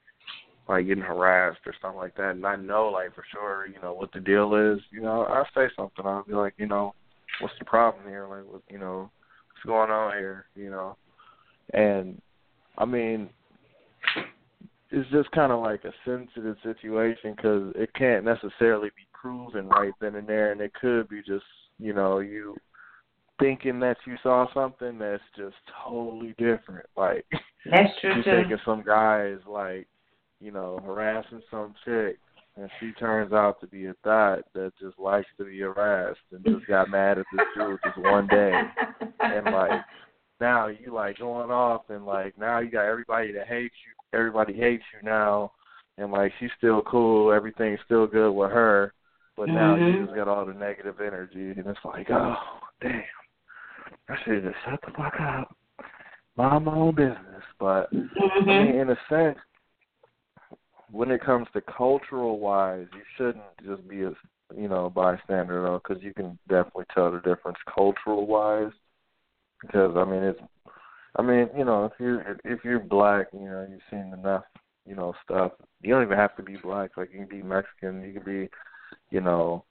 [0.68, 3.94] like getting harassed or something like that, and I know like for sure you know
[3.94, 6.06] what the deal is, you know I'll say something.
[6.06, 6.94] I'll be like, you know,
[7.42, 8.28] what's the problem here?
[8.28, 9.10] Like, what, you know,
[9.52, 10.46] what's going on here?
[10.56, 10.98] You know,
[11.74, 12.22] and
[12.78, 13.30] I mean
[14.90, 19.94] it's just kind of like a sensitive situation because it can't necessarily be proven right
[20.00, 21.46] then and there, and it could be just
[21.80, 22.56] you know you
[23.40, 26.86] thinking that you saw something that's just totally different.
[26.96, 27.26] Like
[27.70, 28.32] That's true you too.
[28.32, 29.88] thinking some guy is like
[30.40, 32.18] you know harassing some chick,
[32.56, 36.44] and she turns out to be a thought that just likes to be harassed and
[36.46, 38.62] just got mad at this dude just one day,
[39.22, 39.82] and like
[40.40, 44.54] now you like going off and like now you got everybody that hates you everybody
[44.54, 45.52] hates you now
[45.98, 48.94] and like she's still cool, everything's still good with her,
[49.36, 50.00] but now Mhm.
[50.00, 52.38] you just got all the negative energy and it's like, Oh,
[52.80, 53.04] damn.
[54.10, 55.56] I should just shut the fuck up.
[56.36, 57.44] Mind my own business.
[57.60, 58.48] But I Mhm.
[58.48, 59.40] mean in a sense
[60.92, 64.14] when it comes to cultural wise, you shouldn't just be a
[64.56, 68.72] you know bystander though, because you can definitely tell the difference cultural wise
[69.62, 70.42] because I mean it's
[71.18, 74.44] I mean, you know, if you're if you're black, you know, you've seen enough,
[74.86, 75.54] you know, stuff.
[75.82, 76.92] You don't even have to be black.
[76.96, 78.50] Like you can be Mexican, you can be,
[79.10, 79.66] you know,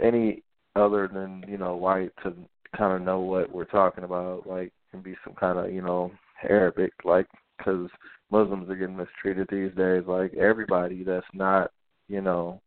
[0.00, 0.42] any
[0.74, 2.34] other than you know white to
[2.76, 4.46] kind of know what we're talking about.
[4.46, 6.12] Like can be some kind of you know
[6.48, 7.26] Arabic, like
[7.58, 7.88] because
[8.30, 10.02] Muslims are getting mistreated these days.
[10.06, 11.70] Like everybody that's not,
[12.08, 12.60] you know,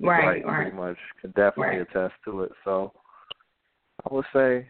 [0.00, 0.62] Right, right.
[0.62, 1.88] pretty much can definitely Right.
[1.90, 2.52] attest to it.
[2.64, 2.92] So
[4.08, 4.68] I would say,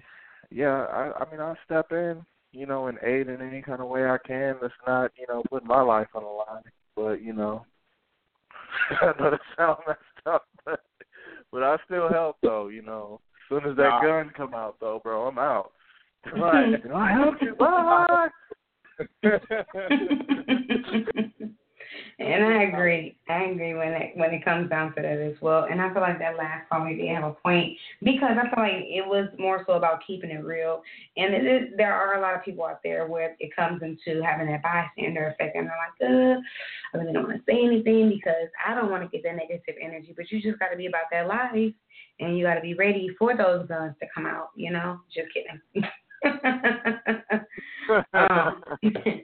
[0.50, 3.88] yeah, I I mean I'll step in, you know, and aid in any kind of
[3.88, 6.62] way I can that's not, you know, putting my life on the line.
[6.96, 7.64] But, you know
[9.00, 10.80] I know that sounds messed up, but
[11.52, 13.20] but I still help though, you know.
[13.50, 14.00] As soon as that Nah.
[14.02, 15.72] gun come out though, bro, I'm out.
[16.34, 16.82] Right.
[16.94, 17.54] I helped you.
[17.54, 18.28] Bye.
[22.18, 23.16] and I agree.
[23.30, 25.66] I agree when it when it comes down to that as well.
[25.70, 28.62] And I feel like that last call we did have a point because I feel
[28.62, 30.82] like it was more so about keeping it real.
[31.16, 34.20] And it is there are a lot of people out there where it comes into
[34.22, 36.40] having that bystander effect and they're like, uh,
[36.92, 39.76] I really don't want to say anything because I don't want to get that negative
[39.80, 40.12] energy.
[40.14, 41.72] But you just gotta be about that life
[42.20, 45.00] and you gotta be ready for those guns to come out, you know?
[45.14, 45.60] Just kidding.
[48.14, 48.62] um,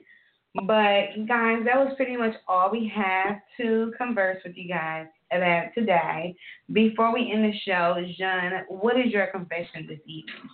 [0.67, 5.67] but guys, that was pretty much all we have to converse with you guys about
[5.75, 6.35] today.
[6.71, 10.49] Before we end the show, Jean, what is your confession this evening?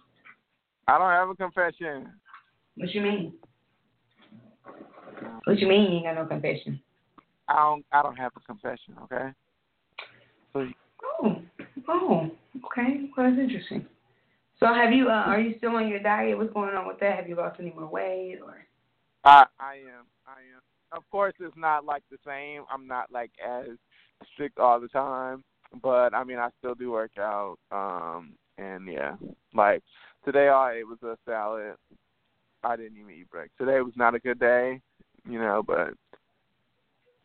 [0.87, 2.09] I don't have a confession.
[2.75, 3.33] What you mean?
[5.43, 6.81] What you mean you ain't got no confession?
[7.47, 7.85] I don't.
[7.91, 8.95] I don't have a confession.
[9.03, 9.29] Okay.
[10.53, 10.67] So
[11.23, 11.41] Oh,
[11.87, 12.29] oh,
[12.65, 13.09] okay.
[13.15, 13.85] Well, that's interesting.
[14.59, 15.07] So, have you?
[15.07, 16.37] Uh, are you still on your diet?
[16.37, 17.15] What's going on with that?
[17.15, 18.65] Have you lost any more weight or?
[19.23, 20.05] I I am.
[20.27, 20.61] I am.
[20.91, 22.63] Of course, it's not like the same.
[22.71, 23.67] I'm not like as
[24.33, 25.43] strict all the time,
[25.81, 27.57] but I mean, I still do work out.
[27.71, 29.15] Um, and yeah,
[29.53, 29.83] like
[30.25, 31.75] today, I it was a salad.
[32.63, 33.57] I didn't even eat breakfast.
[33.57, 34.79] Today was not a good day,
[35.27, 35.93] you know, but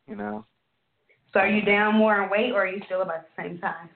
[0.09, 0.45] you know,
[1.33, 3.89] So, are you down more in weight, or are you still about the same size?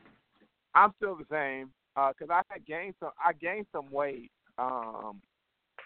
[0.74, 1.70] I'm still the same.
[1.96, 3.10] Uh 'cause I had gained some.
[3.24, 4.30] I gained some weight.
[4.58, 5.20] Um,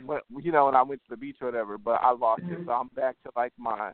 [0.00, 2.58] but you know, when I went to the beach or whatever, but I lost it,
[2.58, 2.66] Mhm.
[2.66, 3.92] so I'm back to like my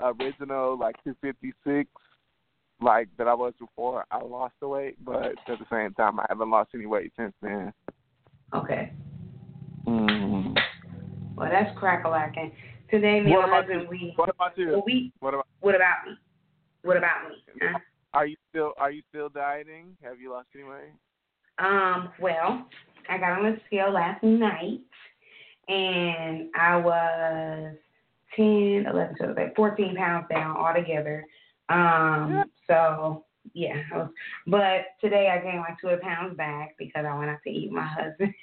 [0.00, 1.90] original like 256,
[2.80, 4.96] like that I was before I lost the weight.
[5.04, 7.72] But at the same time, I haven't lost any weight since then.
[8.54, 8.92] Okay.
[9.86, 10.56] Mm.
[11.36, 12.52] Well, that's crack-a-lacking.
[12.90, 13.88] Today, me What and my husband, you?
[13.88, 14.12] we.
[14.16, 14.70] What about you?
[14.72, 15.12] Well, we.
[15.20, 15.46] What about?
[15.60, 16.16] What about me?
[16.82, 17.36] What about me?
[17.60, 17.78] Huh?
[18.12, 19.96] Are you still Are you still dieting?
[20.02, 20.92] Have you lost any weight?
[21.58, 22.66] Um, well,
[23.08, 24.80] I got on the scale last night
[25.68, 27.76] and I was
[28.36, 31.24] 10, 11, 12, like 14 pounds down altogether.
[31.68, 34.08] Um, so yeah, I was,
[34.46, 37.76] but today I gained like two pounds back because I went out to eat with
[37.76, 38.34] my husband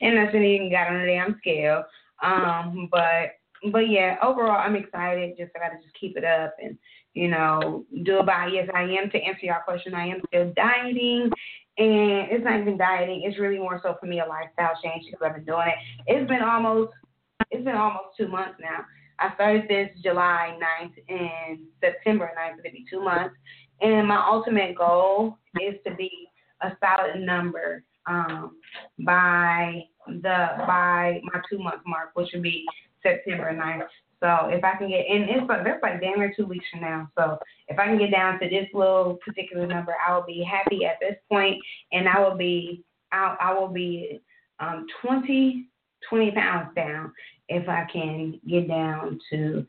[0.00, 1.84] and I shouldn't even got on the damn scale.
[2.22, 3.37] Um, but
[3.72, 5.36] but yeah, overall I'm excited.
[5.38, 6.78] Just I gotta just keep it up and
[7.14, 9.94] you know do about yes I am to answer your question.
[9.94, 11.30] I am still dieting.
[11.78, 13.22] And it's not even dieting.
[13.24, 15.74] It's really more so for me a lifestyle change because I've been doing it.
[16.08, 16.92] It's been almost
[17.50, 18.84] it's been almost two months now.
[19.20, 22.58] I started this July 9th and September 9th.
[22.64, 23.34] It'll be two months.
[23.80, 26.10] And my ultimate goal is to be
[26.62, 28.56] a solid number um,
[29.00, 32.64] by the by my two month mark, which would be
[33.02, 33.86] September 9th.
[34.20, 36.80] So if I can get, and it's like that's like damn near two weeks from
[36.80, 37.08] now.
[37.16, 37.38] So
[37.68, 40.98] if I can get down to this little particular number, I will be happy at
[41.00, 42.82] this point, and I will be,
[43.12, 44.20] I, I will be
[44.58, 45.68] um, 20,
[46.08, 47.12] 20 pounds down
[47.48, 49.66] if I can get down to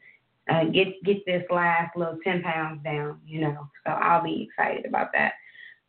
[0.49, 3.19] uh, get get this last little 10 pounds down.
[3.25, 5.33] You know, so I'll be excited about that.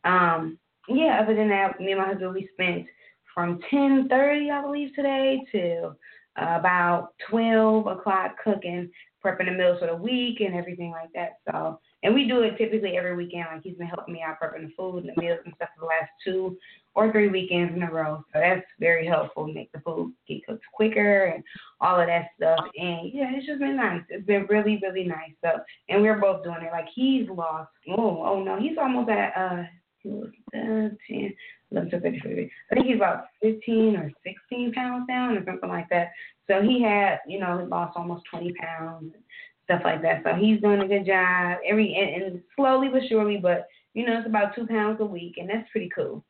[0.03, 1.19] Um, yeah.
[1.21, 2.85] Other than that, me and my husband we spent
[3.33, 5.95] from 10:30, I believe, today to
[6.37, 8.89] about 12 o'clock cooking,
[9.23, 11.39] prepping the meals for the week and everything like that.
[11.49, 13.45] So, and we do it typically every weekend.
[13.51, 15.81] Like he's been helping me out prepping the food and the meals and stuff for
[15.81, 16.57] the last two
[16.93, 18.23] or three weekends in a row.
[18.33, 19.47] So that's very helpful.
[19.47, 21.43] Make the food get cooked quicker and
[21.79, 22.65] all of that stuff.
[22.77, 24.01] And yeah, it's just been nice.
[24.09, 25.33] It's been really, really nice.
[25.43, 25.59] So,
[25.89, 26.71] and we're both doing it.
[26.71, 27.71] Like he's lost.
[27.89, 29.63] Oh, oh no, he's almost at uh,
[29.99, 31.33] he was uh, 10,
[31.71, 35.89] 11, 12, 13, I think he's about 15 or 16 pounds down or something like
[35.89, 36.11] that.
[36.47, 39.23] So he had, you know, he lost almost 20 pounds and
[39.65, 40.21] stuff like that.
[40.23, 41.57] So he's doing a good job.
[41.65, 45.35] Every and, and slowly but surely, but you know, it's about two pounds a week,
[45.37, 46.23] and that's pretty cool.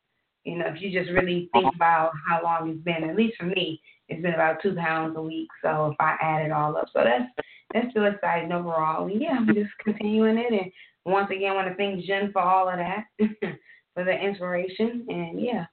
[0.44, 1.76] You know, if you just really think uh-huh.
[1.76, 5.22] about how long it's been, at least for me, it's been about two pounds a
[5.22, 5.48] week.
[5.62, 7.30] So if I add it all up, so that's
[7.72, 9.06] that's still exciting overall.
[9.06, 10.52] And yeah, I'm just continuing it.
[10.52, 10.70] And
[11.04, 13.04] once again, I want to thank Jen for all of that,
[13.94, 15.06] for the inspiration.
[15.08, 15.66] And yeah,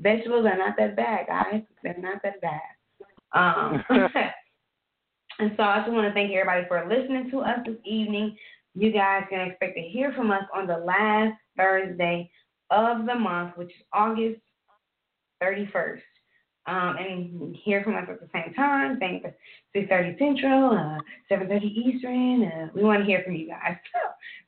[0.00, 1.62] vegetables are not that bad, guys.
[1.82, 2.60] They're not that bad.
[3.32, 3.84] Um,
[5.38, 8.36] and so I just want to thank everybody for listening to us this evening.
[8.74, 12.30] You guys can expect to hear from us on the last Thursday
[12.70, 14.40] of the month, which is August
[15.42, 16.00] 31st.
[16.66, 18.98] Um, and hear from us at the same time.
[19.00, 19.32] You.
[19.74, 20.98] 6:30 Central, uh,
[21.28, 22.44] 7:30 Eastern.
[22.44, 23.76] Uh, we want to hear from you guys.
[23.92, 23.98] So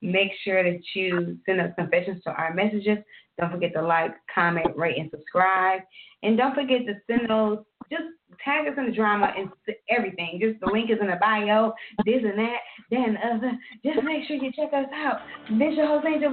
[0.03, 2.99] make sure that you send us confessions to our messages.
[3.39, 5.81] Don't forget to like, comment, rate, and subscribe.
[6.23, 7.59] And don't forget to send those.
[7.91, 8.05] Just
[8.45, 9.49] tag us in the drama and
[9.91, 10.39] everything.
[10.41, 11.73] Just the link is in the bio.
[12.05, 12.59] This and that,
[12.91, 13.53] and other.
[13.85, 15.19] Just make sure you check us out.
[15.59, 16.31] This your host Angel.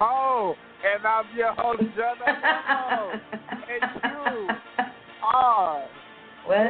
[0.00, 0.54] Oh,
[0.84, 1.82] and I'm your host.
[1.82, 3.12] Oh,
[3.68, 4.48] and you
[5.22, 5.88] are.
[6.44, 6.68] What?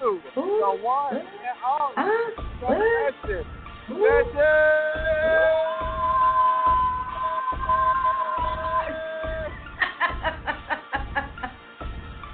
[0.00, 0.20] Who?
[0.34, 1.12] the one What?
[1.12, 1.26] and
[1.64, 1.92] all.
[1.94, 2.42] Huh?
[2.60, 2.66] The
[3.24, 3.46] legend.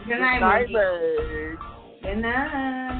[0.06, 1.58] Good night, Good night, babe.
[2.02, 2.99] Good night.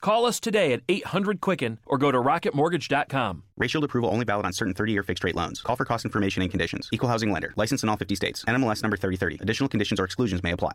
[0.00, 3.42] Call us today at 800 Quicken or go to rocketmortgage.com.
[3.58, 5.60] Rate Shield approval only valid on certain 30-year fixed-rate loans.
[5.60, 6.88] Call for cost information and conditions.
[6.90, 7.52] Equal housing lender.
[7.56, 8.42] License in all 50 states.
[8.46, 9.38] NMLS number 3030.
[9.42, 10.72] Additional conditions or exclusions may apply.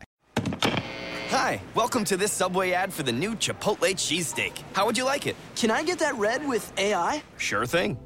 [1.30, 4.62] Hi, welcome to this Subway ad for the new Chipotle cheesesteak.
[4.74, 5.34] How would you like it?
[5.56, 7.20] Can I get that read with AI?
[7.36, 7.98] Sure thing.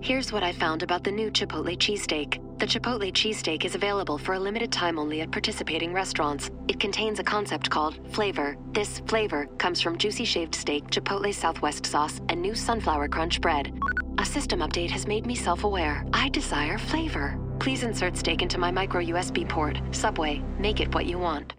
[0.00, 2.40] Here's what I found about the new Chipotle cheesesteak.
[2.58, 6.52] The Chipotle cheesesteak is available for a limited time only at participating restaurants.
[6.68, 8.56] It contains a concept called flavor.
[8.72, 13.76] This flavor comes from juicy shaved steak, Chipotle Southwest sauce, and new sunflower crunch bread.
[14.18, 16.06] A system update has made me self aware.
[16.12, 17.36] I desire flavor.
[17.58, 19.80] Please insert steak into my micro USB port.
[19.90, 21.52] Subway, make it what you want.